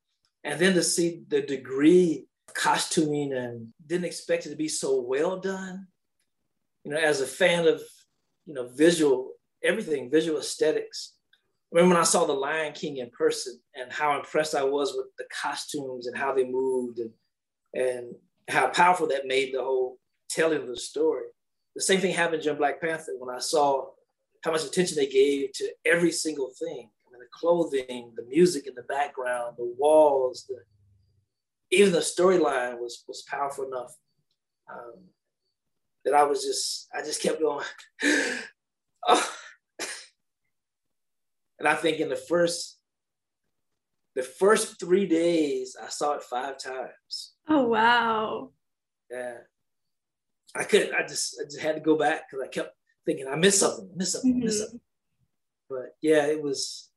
and 0.44 0.58
then 0.58 0.74
to 0.74 0.82
see 0.82 1.22
the 1.28 1.42
degree 1.42 2.26
costuming 2.54 3.32
and 3.32 3.68
didn't 3.86 4.06
expect 4.06 4.46
it 4.46 4.50
to 4.50 4.56
be 4.56 4.68
so 4.68 5.00
well 5.00 5.38
done. 5.38 5.86
You 6.84 6.92
know, 6.92 6.98
as 6.98 7.20
a 7.20 7.26
fan 7.26 7.66
of, 7.66 7.82
you 8.46 8.54
know, 8.54 8.68
visual, 8.74 9.32
everything, 9.62 10.10
visual 10.10 10.38
aesthetics. 10.38 11.14
remember 11.70 11.94
when 11.94 12.00
I 12.00 12.06
saw 12.06 12.24
The 12.24 12.32
Lion 12.32 12.72
King 12.72 12.98
in 12.98 13.10
person 13.10 13.60
and 13.74 13.92
how 13.92 14.16
impressed 14.18 14.54
I 14.54 14.64
was 14.64 14.94
with 14.96 15.06
the 15.18 15.24
costumes 15.42 16.06
and 16.06 16.16
how 16.16 16.34
they 16.34 16.44
moved 16.44 16.98
and, 16.98 17.10
and 17.74 18.14
how 18.48 18.68
powerful 18.68 19.06
that 19.08 19.26
made 19.26 19.52
the 19.52 19.62
whole 19.62 19.98
telling 20.28 20.62
of 20.62 20.68
the 20.68 20.76
story. 20.76 21.26
The 21.76 21.82
same 21.82 22.00
thing 22.00 22.14
happened 22.14 22.42
during 22.42 22.58
Black 22.58 22.80
Panther 22.80 23.12
when 23.18 23.34
I 23.34 23.38
saw 23.38 23.86
how 24.42 24.52
much 24.52 24.64
attention 24.64 24.96
they 24.96 25.06
gave 25.06 25.52
to 25.52 25.70
every 25.84 26.10
single 26.10 26.50
thing. 26.58 26.90
I 27.06 27.12
mean, 27.12 27.20
the 27.20 27.26
clothing, 27.32 28.12
the 28.16 28.24
music 28.24 28.66
in 28.66 28.74
the 28.74 28.82
background, 28.82 29.56
the 29.58 29.74
walls, 29.78 30.46
the 30.48 30.56
even 31.70 31.92
the 31.92 31.98
storyline 31.98 32.78
was 32.80 33.04
was 33.06 33.22
powerful 33.22 33.64
enough 33.64 33.94
um, 34.72 35.04
that 36.04 36.14
I 36.14 36.24
was 36.24 36.44
just 36.44 36.88
I 36.94 37.02
just 37.02 37.22
kept 37.22 37.40
going. 37.40 37.64
oh. 39.08 39.32
And 41.58 41.68
I 41.68 41.74
think 41.74 42.00
in 42.00 42.08
the 42.08 42.16
first 42.16 42.78
the 44.16 44.22
first 44.22 44.80
three 44.80 45.06
days 45.06 45.76
I 45.80 45.88
saw 45.88 46.14
it 46.14 46.22
five 46.22 46.58
times. 46.58 47.34
Oh 47.48 47.66
wow! 47.66 48.50
Yeah, 49.10 49.38
I 50.56 50.64
could 50.64 50.92
I 50.92 51.02
just 51.06 51.36
I 51.40 51.44
just 51.44 51.60
had 51.60 51.74
to 51.76 51.80
go 51.80 51.96
back 51.96 52.22
because 52.30 52.44
I 52.44 52.48
kept 52.48 52.74
thinking 53.06 53.26
I 53.28 53.36
missed 53.36 53.60
something, 53.60 53.90
I 53.92 53.96
missed 53.96 54.12
something, 54.12 54.32
mm-hmm. 54.32 54.44
missed 54.44 54.58
something. 54.60 54.80
But 55.68 55.94
yeah, 56.02 56.26
it 56.26 56.42
was. 56.42 56.88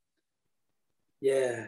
Yeah, 1.22 1.68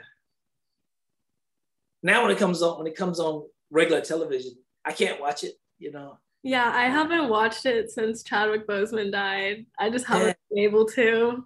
now 2.05 2.21
when 2.21 2.31
it 2.31 2.37
comes 2.37 2.61
on 2.61 2.77
when 2.77 2.87
it 2.87 2.95
comes 2.95 3.19
on 3.19 3.47
regular 3.71 4.01
television, 4.01 4.53
I 4.85 4.91
can't 4.91 5.19
watch 5.19 5.43
it. 5.43 5.55
You 5.79 5.91
know. 5.91 6.19
Yeah, 6.43 6.71
I 6.71 6.83
haven't 6.83 7.29
watched 7.29 7.65
it 7.65 7.89
since 7.89 8.21
Chadwick 8.21 8.67
Boseman 8.67 9.11
died. 9.11 9.65
I 9.79 9.89
just 9.89 10.05
haven't 10.05 10.27
yeah. 10.27 10.33
been 10.51 10.63
able 10.63 10.85
to. 10.89 11.43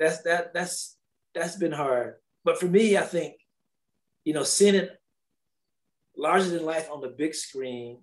That's 0.00 0.20
that 0.22 0.52
that's 0.52 0.96
that's 1.32 1.56
been 1.56 1.70
hard. 1.70 2.16
But 2.44 2.58
for 2.58 2.66
me, 2.66 2.96
I 2.96 3.02
think, 3.02 3.34
you 4.24 4.34
know, 4.34 4.42
seeing 4.42 4.74
it 4.74 4.90
larger 6.16 6.50
than 6.50 6.64
life 6.64 6.88
on 6.90 7.00
the 7.00 7.08
big 7.08 7.34
screen 7.36 8.00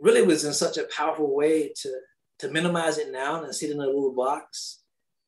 really 0.00 0.22
was 0.22 0.44
in 0.44 0.52
such 0.52 0.78
a 0.78 0.84
powerful 0.96 1.34
way 1.34 1.72
to 1.82 1.92
to 2.38 2.48
minimize 2.50 2.98
it 2.98 3.10
now 3.10 3.42
and 3.42 3.52
sit 3.52 3.70
in 3.70 3.80
a 3.80 3.86
little 3.86 4.12
box. 4.12 4.82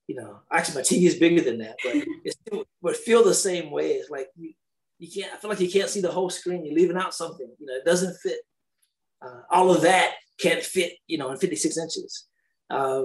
You 0.07 0.15
know, 0.15 0.39
actually 0.53 0.77
my 0.77 0.83
TV 0.83 1.09
is 1.09 1.17
bigger 1.17 1.41
than 1.41 1.59
that, 1.59 1.77
but 1.83 1.97
it 2.25 2.37
still 2.47 2.65
would 2.83 2.97
feel 2.97 3.25
the 3.25 3.35
same 3.35 3.73
way. 3.73 3.95
It's 3.95 4.11
like 4.11 4.29
you, 4.37 4.53
you 4.99 5.09
can't, 5.11 5.33
I 5.33 5.37
feel 5.37 5.51
like 5.51 5.61
you 5.61 5.71
can't 5.71 5.89
see 5.89 6.01
the 6.01 6.11
whole 6.11 6.31
screen. 6.31 6.65
You're 6.65 6.75
leaving 6.75 6.97
out 6.97 7.15
something, 7.15 7.49
you 7.59 7.67
know, 7.67 7.75
it 7.75 7.85
doesn't 7.85 8.17
fit. 8.21 8.41
Uh, 9.23 9.43
all 9.51 9.71
of 9.71 9.83
that 9.83 10.15
can't 10.41 10.63
fit, 10.63 10.93
you 11.07 11.19
know, 11.19 11.31
in 11.31 11.39
56 11.39 11.77
inches. 11.79 12.27
Uh, 12.71 13.05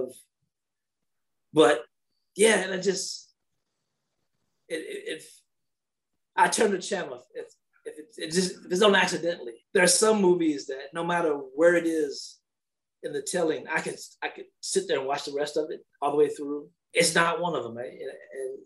but 1.52 1.82
yeah, 2.36 2.56
and 2.62 2.74
I 2.74 2.78
just, 2.78 3.30
if 4.68 5.28
I 6.36 6.48
turn 6.48 6.72
the 6.72 6.78
channel, 6.78 7.24
if, 7.34 7.46
if, 7.84 7.98
it, 7.98 8.06
it 8.16 8.32
just, 8.32 8.64
if 8.64 8.72
it's 8.72 8.82
on 8.82 8.94
accidentally, 8.94 9.54
there 9.72 9.84
are 9.84 9.88
some 9.88 10.20
movies 10.20 10.66
that 10.66 10.88
no 10.92 11.04
matter 11.04 11.32
where 11.32 11.76
it 11.76 11.86
is 11.86 12.38
in 13.02 13.12
the 13.12 13.22
telling, 13.22 13.66
I 13.68 13.80
can, 13.80 13.94
I 14.22 14.28
could 14.28 14.46
sit 14.60 14.88
there 14.88 14.98
and 14.98 15.06
watch 15.06 15.26
the 15.26 15.34
rest 15.36 15.56
of 15.56 15.66
it 15.70 15.80
all 16.02 16.10
the 16.10 16.16
way 16.16 16.28
through. 16.28 16.68
It's 16.92 17.14
not 17.14 17.40
one 17.40 17.54
of 17.54 17.62
them. 17.62 17.76
Right? 17.76 17.92
And, 17.92 18.58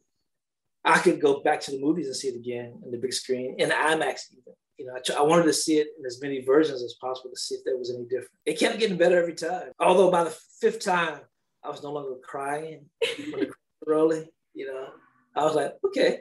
I 0.84 0.98
could 0.98 1.20
go 1.20 1.40
back 1.40 1.60
to 1.62 1.70
the 1.70 1.80
movies 1.80 2.06
and 2.06 2.16
see 2.16 2.28
it 2.28 2.36
again 2.36 2.80
in 2.84 2.90
the 2.90 2.98
big 2.98 3.12
screen 3.12 3.56
in 3.58 3.70
IMAX 3.70 4.20
even. 4.32 4.54
You 4.78 4.86
know, 4.86 4.92
I, 4.94 5.18
I, 5.18 5.22
wanted 5.22 5.42
to 5.44 5.52
see 5.52 5.78
it 5.78 5.88
in 5.98 6.06
as 6.06 6.22
many 6.22 6.40
versions 6.40 6.84
as 6.84 6.94
possible 7.00 7.30
to 7.30 7.36
see 7.36 7.56
if 7.56 7.64
there 7.64 7.76
was 7.76 7.92
any 7.92 8.04
different. 8.04 8.30
It 8.46 8.60
kept 8.60 8.78
getting 8.78 8.96
better 8.96 9.20
every 9.20 9.34
time. 9.34 9.72
Although 9.80 10.08
by 10.08 10.22
the 10.22 10.38
fifth 10.60 10.84
time, 10.84 11.18
I 11.64 11.68
was 11.68 11.82
no 11.82 11.92
longer 11.92 12.14
crying 12.24 12.86
when 13.32 13.40
the 13.40 13.52
rolling. 13.86 14.26
You 14.54 14.66
know, 14.66 14.88
I 15.34 15.44
was 15.44 15.56
like, 15.56 15.74
okay, 15.86 16.20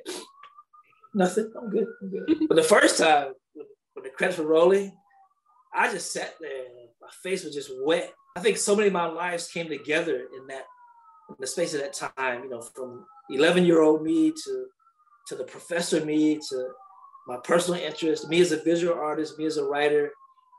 nothing. 1.13 1.51
I'm 1.55 1.69
good. 1.69 1.85
I'm 2.01 2.09
good. 2.09 2.39
but 2.49 2.55
the 2.55 2.63
first 2.63 2.97
time 2.97 3.33
when 3.53 4.03
the 4.03 4.09
credits 4.09 4.39
were 4.39 4.47
rolling, 4.47 4.91
I 5.73 5.91
just 5.91 6.11
sat 6.11 6.33
there. 6.39 6.65
My 6.99 7.09
face 7.21 7.43
was 7.43 7.53
just 7.53 7.71
wet. 7.83 8.11
I 8.35 8.39
think 8.39 8.57
so 8.57 8.75
many 8.75 8.87
of 8.87 8.93
my 8.93 9.05
lives 9.05 9.51
came 9.51 9.67
together 9.67 10.27
in 10.35 10.47
that 10.47 10.63
in 11.29 11.35
the 11.39 11.47
space 11.47 11.73
of 11.73 11.81
that 11.81 11.93
time. 11.93 12.43
You 12.43 12.49
know, 12.49 12.61
from 12.61 13.05
11 13.29 13.65
year 13.65 13.81
old 13.81 14.03
me 14.03 14.31
to, 14.31 14.65
to 15.27 15.35
the 15.35 15.43
professor 15.43 16.03
me 16.03 16.39
to 16.49 16.69
my 17.27 17.37
personal 17.43 17.79
interest, 17.79 18.29
me 18.29 18.39
as 18.39 18.51
a 18.51 18.63
visual 18.63 18.93
artist, 18.93 19.37
me 19.37 19.45
as 19.45 19.57
a 19.57 19.65
writer, 19.65 20.11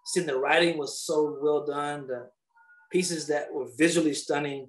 seeing 0.05 0.27
the 0.27 0.39
writing 0.39 0.77
was 0.77 1.01
so 1.01 1.39
well 1.41 1.65
done, 1.65 2.07
the 2.07 2.29
pieces 2.93 3.27
that 3.27 3.53
were 3.53 3.69
visually 3.79 4.15
stunning 4.15 4.69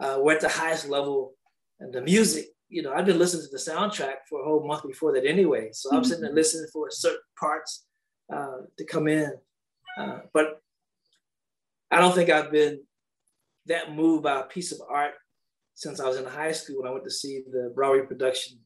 uh, 0.00 0.18
were 0.20 0.32
at 0.32 0.40
the 0.40 0.48
highest 0.48 0.88
level, 0.88 1.34
and 1.80 1.92
the 1.92 2.00
music, 2.00 2.46
you 2.68 2.82
know, 2.82 2.92
I've 2.92 3.06
been 3.06 3.18
listening 3.18 3.44
to 3.44 3.50
the 3.50 3.70
soundtrack 3.70 4.26
for 4.28 4.40
a 4.40 4.44
whole 4.44 4.66
month 4.66 4.84
before 4.86 5.12
that 5.14 5.24
anyway. 5.24 5.70
So 5.72 5.90
I'm 5.92 6.04
sitting 6.04 6.22
there 6.22 6.32
listening 6.32 6.68
for 6.72 6.90
certain 6.90 7.20
parts 7.38 7.86
uh, 8.32 8.58
to 8.76 8.84
come 8.84 9.08
in. 9.08 9.32
Uh, 9.98 10.20
but 10.32 10.60
I 11.90 12.00
don't 12.00 12.14
think 12.14 12.30
I've 12.30 12.52
been 12.52 12.80
that 13.66 13.94
moved 13.94 14.24
by 14.24 14.40
a 14.40 14.44
piece 14.44 14.72
of 14.72 14.80
art 14.88 15.14
since 15.78 16.00
I 16.00 16.08
was 16.08 16.16
in 16.16 16.24
high 16.24 16.50
school 16.50 16.80
when 16.80 16.88
I 16.88 16.92
went 16.92 17.04
to 17.04 17.10
see 17.10 17.44
the 17.52 17.70
Broadway 17.72 18.04
production 18.04 18.58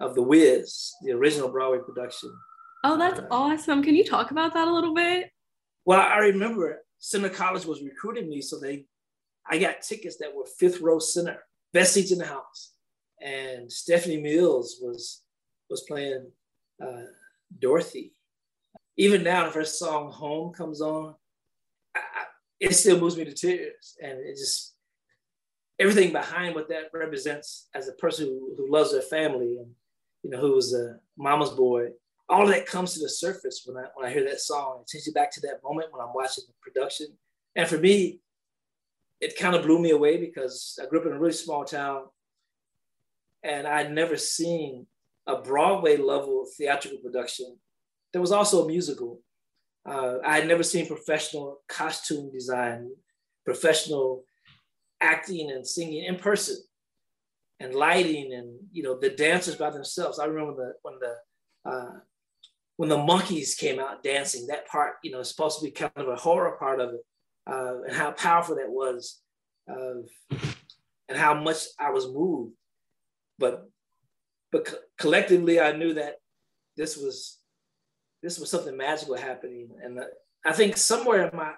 of 0.00 0.16
The 0.16 0.22
Wiz, 0.22 0.92
the 1.00 1.12
original 1.12 1.48
Broadway 1.48 1.78
production. 1.78 2.36
Oh, 2.82 2.98
that's 2.98 3.20
uh, 3.20 3.26
awesome. 3.30 3.84
Can 3.84 3.94
you 3.94 4.04
talk 4.04 4.32
about 4.32 4.52
that 4.54 4.66
a 4.66 4.72
little 4.72 4.92
bit? 4.92 5.30
Well, 5.84 6.00
I 6.00 6.18
remember 6.18 6.82
Centre 6.98 7.28
College 7.28 7.66
was 7.66 7.84
recruiting 7.84 8.28
me, 8.28 8.40
so 8.40 8.58
they 8.58 8.86
I 9.48 9.58
got 9.58 9.82
tickets 9.82 10.16
that 10.16 10.34
were 10.34 10.44
fifth 10.58 10.80
row 10.80 10.98
center, 10.98 11.38
best 11.72 11.94
seats 11.94 12.10
in 12.10 12.18
the 12.18 12.26
house. 12.26 12.72
And 13.22 13.70
Stephanie 13.70 14.20
Mills 14.20 14.80
was 14.82 15.22
was 15.70 15.82
playing 15.82 16.26
uh, 16.84 17.02
Dorothy. 17.60 18.12
Even 18.96 19.22
now, 19.22 19.46
if 19.46 19.54
her 19.54 19.64
song 19.64 20.10
"Home" 20.10 20.52
comes 20.52 20.80
on, 20.80 21.14
I, 21.94 22.00
I, 22.00 22.24
it 22.58 22.74
still 22.74 22.98
moves 22.98 23.16
me 23.16 23.24
to 23.24 23.32
tears, 23.32 23.96
and 24.02 24.18
it 24.18 24.36
just 24.36 24.75
everything 25.78 26.12
behind 26.12 26.54
what 26.54 26.68
that 26.68 26.90
represents 26.92 27.68
as 27.74 27.88
a 27.88 27.92
person 27.92 28.26
who, 28.26 28.54
who 28.56 28.72
loves 28.72 28.92
their 28.92 29.02
family 29.02 29.58
and 29.58 29.70
you 30.22 30.30
know 30.30 30.38
who 30.38 30.54
was 30.54 30.74
a 30.74 30.98
mama's 31.16 31.50
boy 31.50 31.88
all 32.28 32.42
of 32.42 32.48
that 32.48 32.66
comes 32.66 32.94
to 32.94 33.00
the 33.00 33.08
surface 33.08 33.62
when 33.64 33.82
I 33.82 33.88
when 33.94 34.06
I 34.06 34.12
hear 34.12 34.24
that 34.24 34.40
song. 34.40 34.80
It 34.82 34.90
takes 34.90 35.06
you 35.06 35.12
back 35.12 35.30
to 35.32 35.40
that 35.42 35.62
moment 35.62 35.92
when 35.92 36.02
I'm 36.02 36.14
watching 36.14 36.44
the 36.46 36.54
production. 36.60 37.06
And 37.54 37.68
for 37.68 37.78
me, 37.78 38.20
it 39.20 39.38
kind 39.38 39.54
of 39.54 39.62
blew 39.62 39.78
me 39.78 39.90
away 39.90 40.18
because 40.18 40.78
I 40.82 40.86
grew 40.86 41.00
up 41.00 41.06
in 41.06 41.12
a 41.12 41.18
really 41.18 41.32
small 41.32 41.64
town 41.64 42.04
and 43.42 43.66
I'd 43.66 43.92
never 43.92 44.16
seen 44.16 44.86
a 45.26 45.36
Broadway 45.36 45.96
level 45.96 46.46
theatrical 46.56 46.98
production. 46.98 47.56
There 48.12 48.20
was 48.20 48.32
also 48.32 48.64
a 48.64 48.68
musical. 48.68 49.20
Uh, 49.88 50.16
I 50.24 50.36
had 50.36 50.48
never 50.48 50.62
seen 50.62 50.86
professional 50.86 51.60
costume 51.68 52.30
design, 52.32 52.90
professional 53.44 54.24
acting 55.00 55.50
and 55.50 55.66
singing 55.66 56.04
in 56.04 56.16
person 56.16 56.56
and 57.60 57.74
lighting 57.74 58.32
and 58.32 58.58
you 58.72 58.82
know 58.82 58.98
the 58.98 59.10
dancers 59.10 59.56
by 59.56 59.70
themselves. 59.70 60.18
I 60.18 60.26
remember 60.26 60.54
the 60.54 60.72
when 60.82 60.98
the 61.00 61.70
uh, 61.70 61.98
when 62.76 62.88
the 62.88 62.98
monkeys 62.98 63.54
came 63.54 63.78
out 63.80 64.02
dancing. 64.02 64.46
That 64.46 64.68
part, 64.68 64.94
you 65.02 65.10
know, 65.10 65.20
is 65.20 65.28
supposed 65.28 65.58
to 65.58 65.64
be 65.64 65.70
kind 65.70 65.92
of 65.96 66.08
a 66.08 66.16
horror 66.16 66.56
part 66.58 66.80
of 66.80 66.90
it, 66.90 67.00
uh, 67.46 67.82
and 67.86 67.96
how 67.96 68.12
powerful 68.12 68.56
that 68.56 68.70
was, 68.70 69.20
uh, 69.70 70.02
and 71.08 71.18
how 71.18 71.34
much 71.34 71.64
I 71.78 71.90
was 71.90 72.06
moved. 72.06 72.52
But 73.38 73.64
but 74.52 74.66
co- 74.66 74.78
collectively, 74.98 75.60
I 75.60 75.72
knew 75.72 75.94
that 75.94 76.16
this 76.76 76.96
was 76.96 77.38
this 78.22 78.38
was 78.38 78.50
something 78.50 78.76
magical 78.76 79.16
happening, 79.16 79.70
and 79.82 80.00
I 80.44 80.52
think 80.52 80.76
somewhere 80.76 81.28
in 81.28 81.36
my 81.36 81.52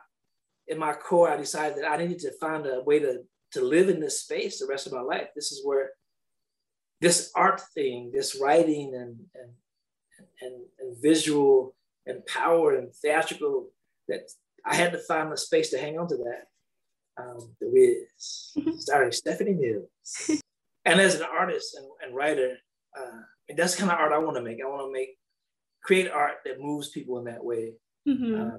in 0.69 0.79
my 0.79 0.93
core, 0.93 1.31
I 1.31 1.37
decided 1.37 1.79
that 1.79 1.91
I 1.91 1.97
needed 1.97 2.19
to 2.21 2.33
find 2.33 2.67
a 2.67 2.83
way 2.85 2.99
to, 2.99 3.23
to 3.53 3.63
live 3.63 3.89
in 3.89 4.01
this 4.01 4.21
space 4.21 4.61
the 4.61 4.67
rest 4.67 4.87
of 4.87 4.93
my 4.93 5.01
life. 5.01 5.29
This 5.35 5.51
is 5.53 5.65
where 5.65 5.91
this 7.01 7.31
art 7.35 7.61
thing, 7.75 8.11
this 8.13 8.39
writing 8.41 8.95
and, 8.95 9.17
and, 9.35 9.53
and, 10.43 10.63
and 10.81 11.03
visual 11.03 11.75
and 12.07 12.25
power 12.27 12.75
and 12.75 12.93
theatrical, 12.95 13.71
that 14.09 14.31
I 14.65 14.75
had 14.75 14.93
to 14.93 14.99
find 14.99 15.33
a 15.33 15.37
space 15.37 15.71
to 15.71 15.79
hang 15.79 15.99
on 15.99 16.09
to 16.09 16.17
that. 16.17 16.45
Um, 17.21 17.57
the 17.61 17.69
Wiz, 17.69 18.81
starring 18.81 19.13
Stephanie 19.13 19.55
Mills. 19.55 20.41
and 20.85 21.01
as 21.01 21.17
an 21.17 21.23
artist 21.23 21.77
and, 21.77 21.87
and 22.03 22.15
writer, 22.15 22.57
uh, 22.97 23.23
and 23.49 23.59
that's 23.59 23.75
kind 23.75 23.91
of 23.91 23.99
art 23.99 24.13
I 24.13 24.19
want 24.19 24.37
to 24.37 24.43
make. 24.43 24.59
I 24.63 24.69
want 24.69 24.87
to 24.87 24.93
make, 24.93 25.17
create 25.83 26.11
art 26.11 26.37
that 26.45 26.61
moves 26.61 26.91
people 26.91 27.19
in 27.19 27.25
that 27.25 27.45
way. 27.45 27.73
Mm-hmm. 28.07 28.41
Uh, 28.41 28.59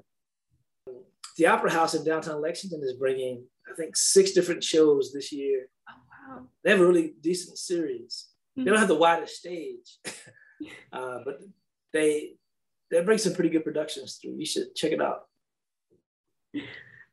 the 1.36 1.46
Opera 1.46 1.70
House 1.70 1.94
in 1.94 2.04
downtown 2.04 2.40
Lexington 2.40 2.82
is 2.82 2.94
bringing, 2.94 3.44
I 3.70 3.74
think, 3.74 3.96
six 3.96 4.32
different 4.32 4.62
shows 4.62 5.12
this 5.12 5.32
year. 5.32 5.68
Oh, 5.88 5.94
wow. 6.10 6.42
They 6.62 6.70
have 6.70 6.80
a 6.80 6.86
really 6.86 7.14
decent 7.20 7.58
series. 7.58 8.28
Mm-hmm. 8.58 8.64
They 8.64 8.70
don't 8.70 8.80
have 8.80 8.88
the 8.88 8.94
widest 8.94 9.36
stage, 9.36 9.98
uh, 10.92 11.18
but 11.24 11.40
they 11.92 12.34
they 12.90 13.02
bring 13.02 13.18
some 13.18 13.34
pretty 13.34 13.50
good 13.50 13.64
productions 13.64 14.16
through. 14.16 14.36
You 14.36 14.46
should 14.46 14.74
check 14.74 14.92
it 14.92 15.00
out. 15.00 15.22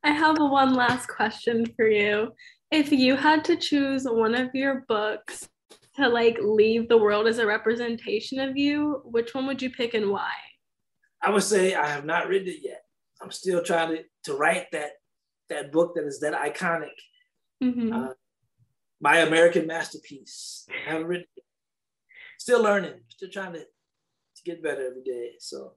I 0.04 0.12
have 0.12 0.38
one 0.40 0.74
last 0.74 1.08
question 1.08 1.66
for 1.76 1.88
you. 1.88 2.34
If 2.72 2.92
you 2.92 3.16
had 3.16 3.46
to 3.46 3.56
choose 3.56 4.06
one 4.06 4.36
of 4.36 4.54
your 4.54 4.86
books 4.88 5.48
to 5.96 6.08
like 6.08 6.38
leave 6.42 6.90
the 6.90 6.98
world 6.98 7.28
as 7.28 7.40
a 7.40 7.46
representation 7.46 8.40
of 8.40 8.58
you, 8.58 9.02
which 9.06 9.34
one 9.34 9.48
would 9.48 9.62
you 9.62 9.70
pick 9.70 9.94
and 9.94 10.10
why? 10.10 10.32
I 11.22 11.30
would 11.30 11.44
say 11.44 11.76
I 11.76 11.88
have 11.88 12.06
not 12.06 12.28
written 12.28 12.50
it 12.50 12.60
yet. 12.62 12.77
I'm 13.22 13.32
still 13.32 13.64
trying 13.64 13.96
to, 13.96 14.04
to 14.26 14.34
write 14.36 14.68
that 14.72 14.92
that 15.50 15.72
book 15.72 15.96
that 15.96 16.06
is 16.06 16.20
that 16.20 16.34
iconic, 16.34 16.90
mm-hmm. 17.64 17.94
uh, 17.94 18.10
my 19.00 19.20
American 19.20 19.66
masterpiece. 19.66 20.66
I 20.70 20.92
haven't 20.92 21.08
written 21.08 21.28
it. 21.36 21.44
Still 22.38 22.62
learning, 22.62 22.96
still 23.10 23.30
trying 23.30 23.54
to, 23.54 23.60
to 23.60 24.44
get 24.46 24.62
better 24.62 24.86
every 24.88 25.04
day. 25.04 25.32
So 25.40 25.74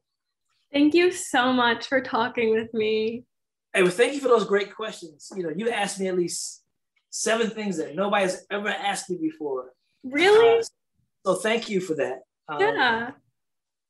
thank 0.72 0.94
you 0.94 1.12
so 1.12 1.52
much 1.52 1.86
for 1.86 2.00
talking 2.00 2.50
with 2.50 2.72
me. 2.74 3.24
Hey, 3.72 3.82
well, 3.82 3.92
thank 3.92 4.14
you 4.14 4.20
for 4.20 4.28
those 4.28 4.44
great 4.44 4.74
questions. 4.74 5.30
You 5.36 5.44
know, 5.44 5.52
you 5.54 5.70
asked 5.70 6.00
me 6.00 6.08
at 6.08 6.16
least 6.16 6.64
seven 7.10 7.48
things 7.50 7.76
that 7.76 7.94
nobody's 7.94 8.44
ever 8.50 8.68
asked 8.68 9.08
me 9.08 9.18
before. 9.20 9.70
Really? 10.02 10.58
Uh, 10.58 10.62
so 11.24 11.34
thank 11.36 11.68
you 11.68 11.80
for 11.80 11.94
that. 11.94 12.22
Um, 12.48 12.60
yeah. 12.60 13.10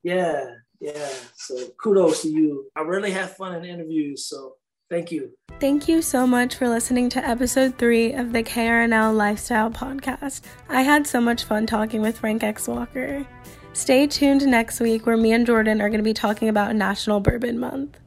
Yeah, 0.02 0.46
yeah. 0.80 1.08
So 1.36 1.68
kudos 1.82 2.22
to 2.22 2.28
you. 2.28 2.70
I 2.74 2.80
really 2.80 3.10
have 3.10 3.36
fun 3.36 3.54
in 3.54 3.64
interviews. 3.64 4.26
So 4.26 4.54
thank 4.88 5.12
you. 5.12 5.30
Thank 5.60 5.88
you 5.88 6.00
so 6.02 6.26
much 6.26 6.54
for 6.54 6.68
listening 6.68 7.10
to 7.10 7.26
episode 7.26 7.76
three 7.76 8.12
of 8.12 8.32
the 8.32 8.42
KRNL 8.42 9.14
Lifestyle 9.14 9.70
Podcast. 9.70 10.42
I 10.68 10.82
had 10.82 11.06
so 11.06 11.20
much 11.20 11.44
fun 11.44 11.66
talking 11.66 12.00
with 12.00 12.18
Frank 12.18 12.42
X. 12.42 12.66
Walker. 12.66 13.26
Stay 13.72 14.06
tuned 14.06 14.44
next 14.46 14.80
week 14.80 15.06
where 15.06 15.16
me 15.16 15.32
and 15.32 15.46
Jordan 15.46 15.80
are 15.80 15.88
going 15.88 16.00
to 16.00 16.04
be 16.04 16.14
talking 16.14 16.48
about 16.48 16.74
National 16.74 17.20
Bourbon 17.20 17.58
Month. 17.58 17.98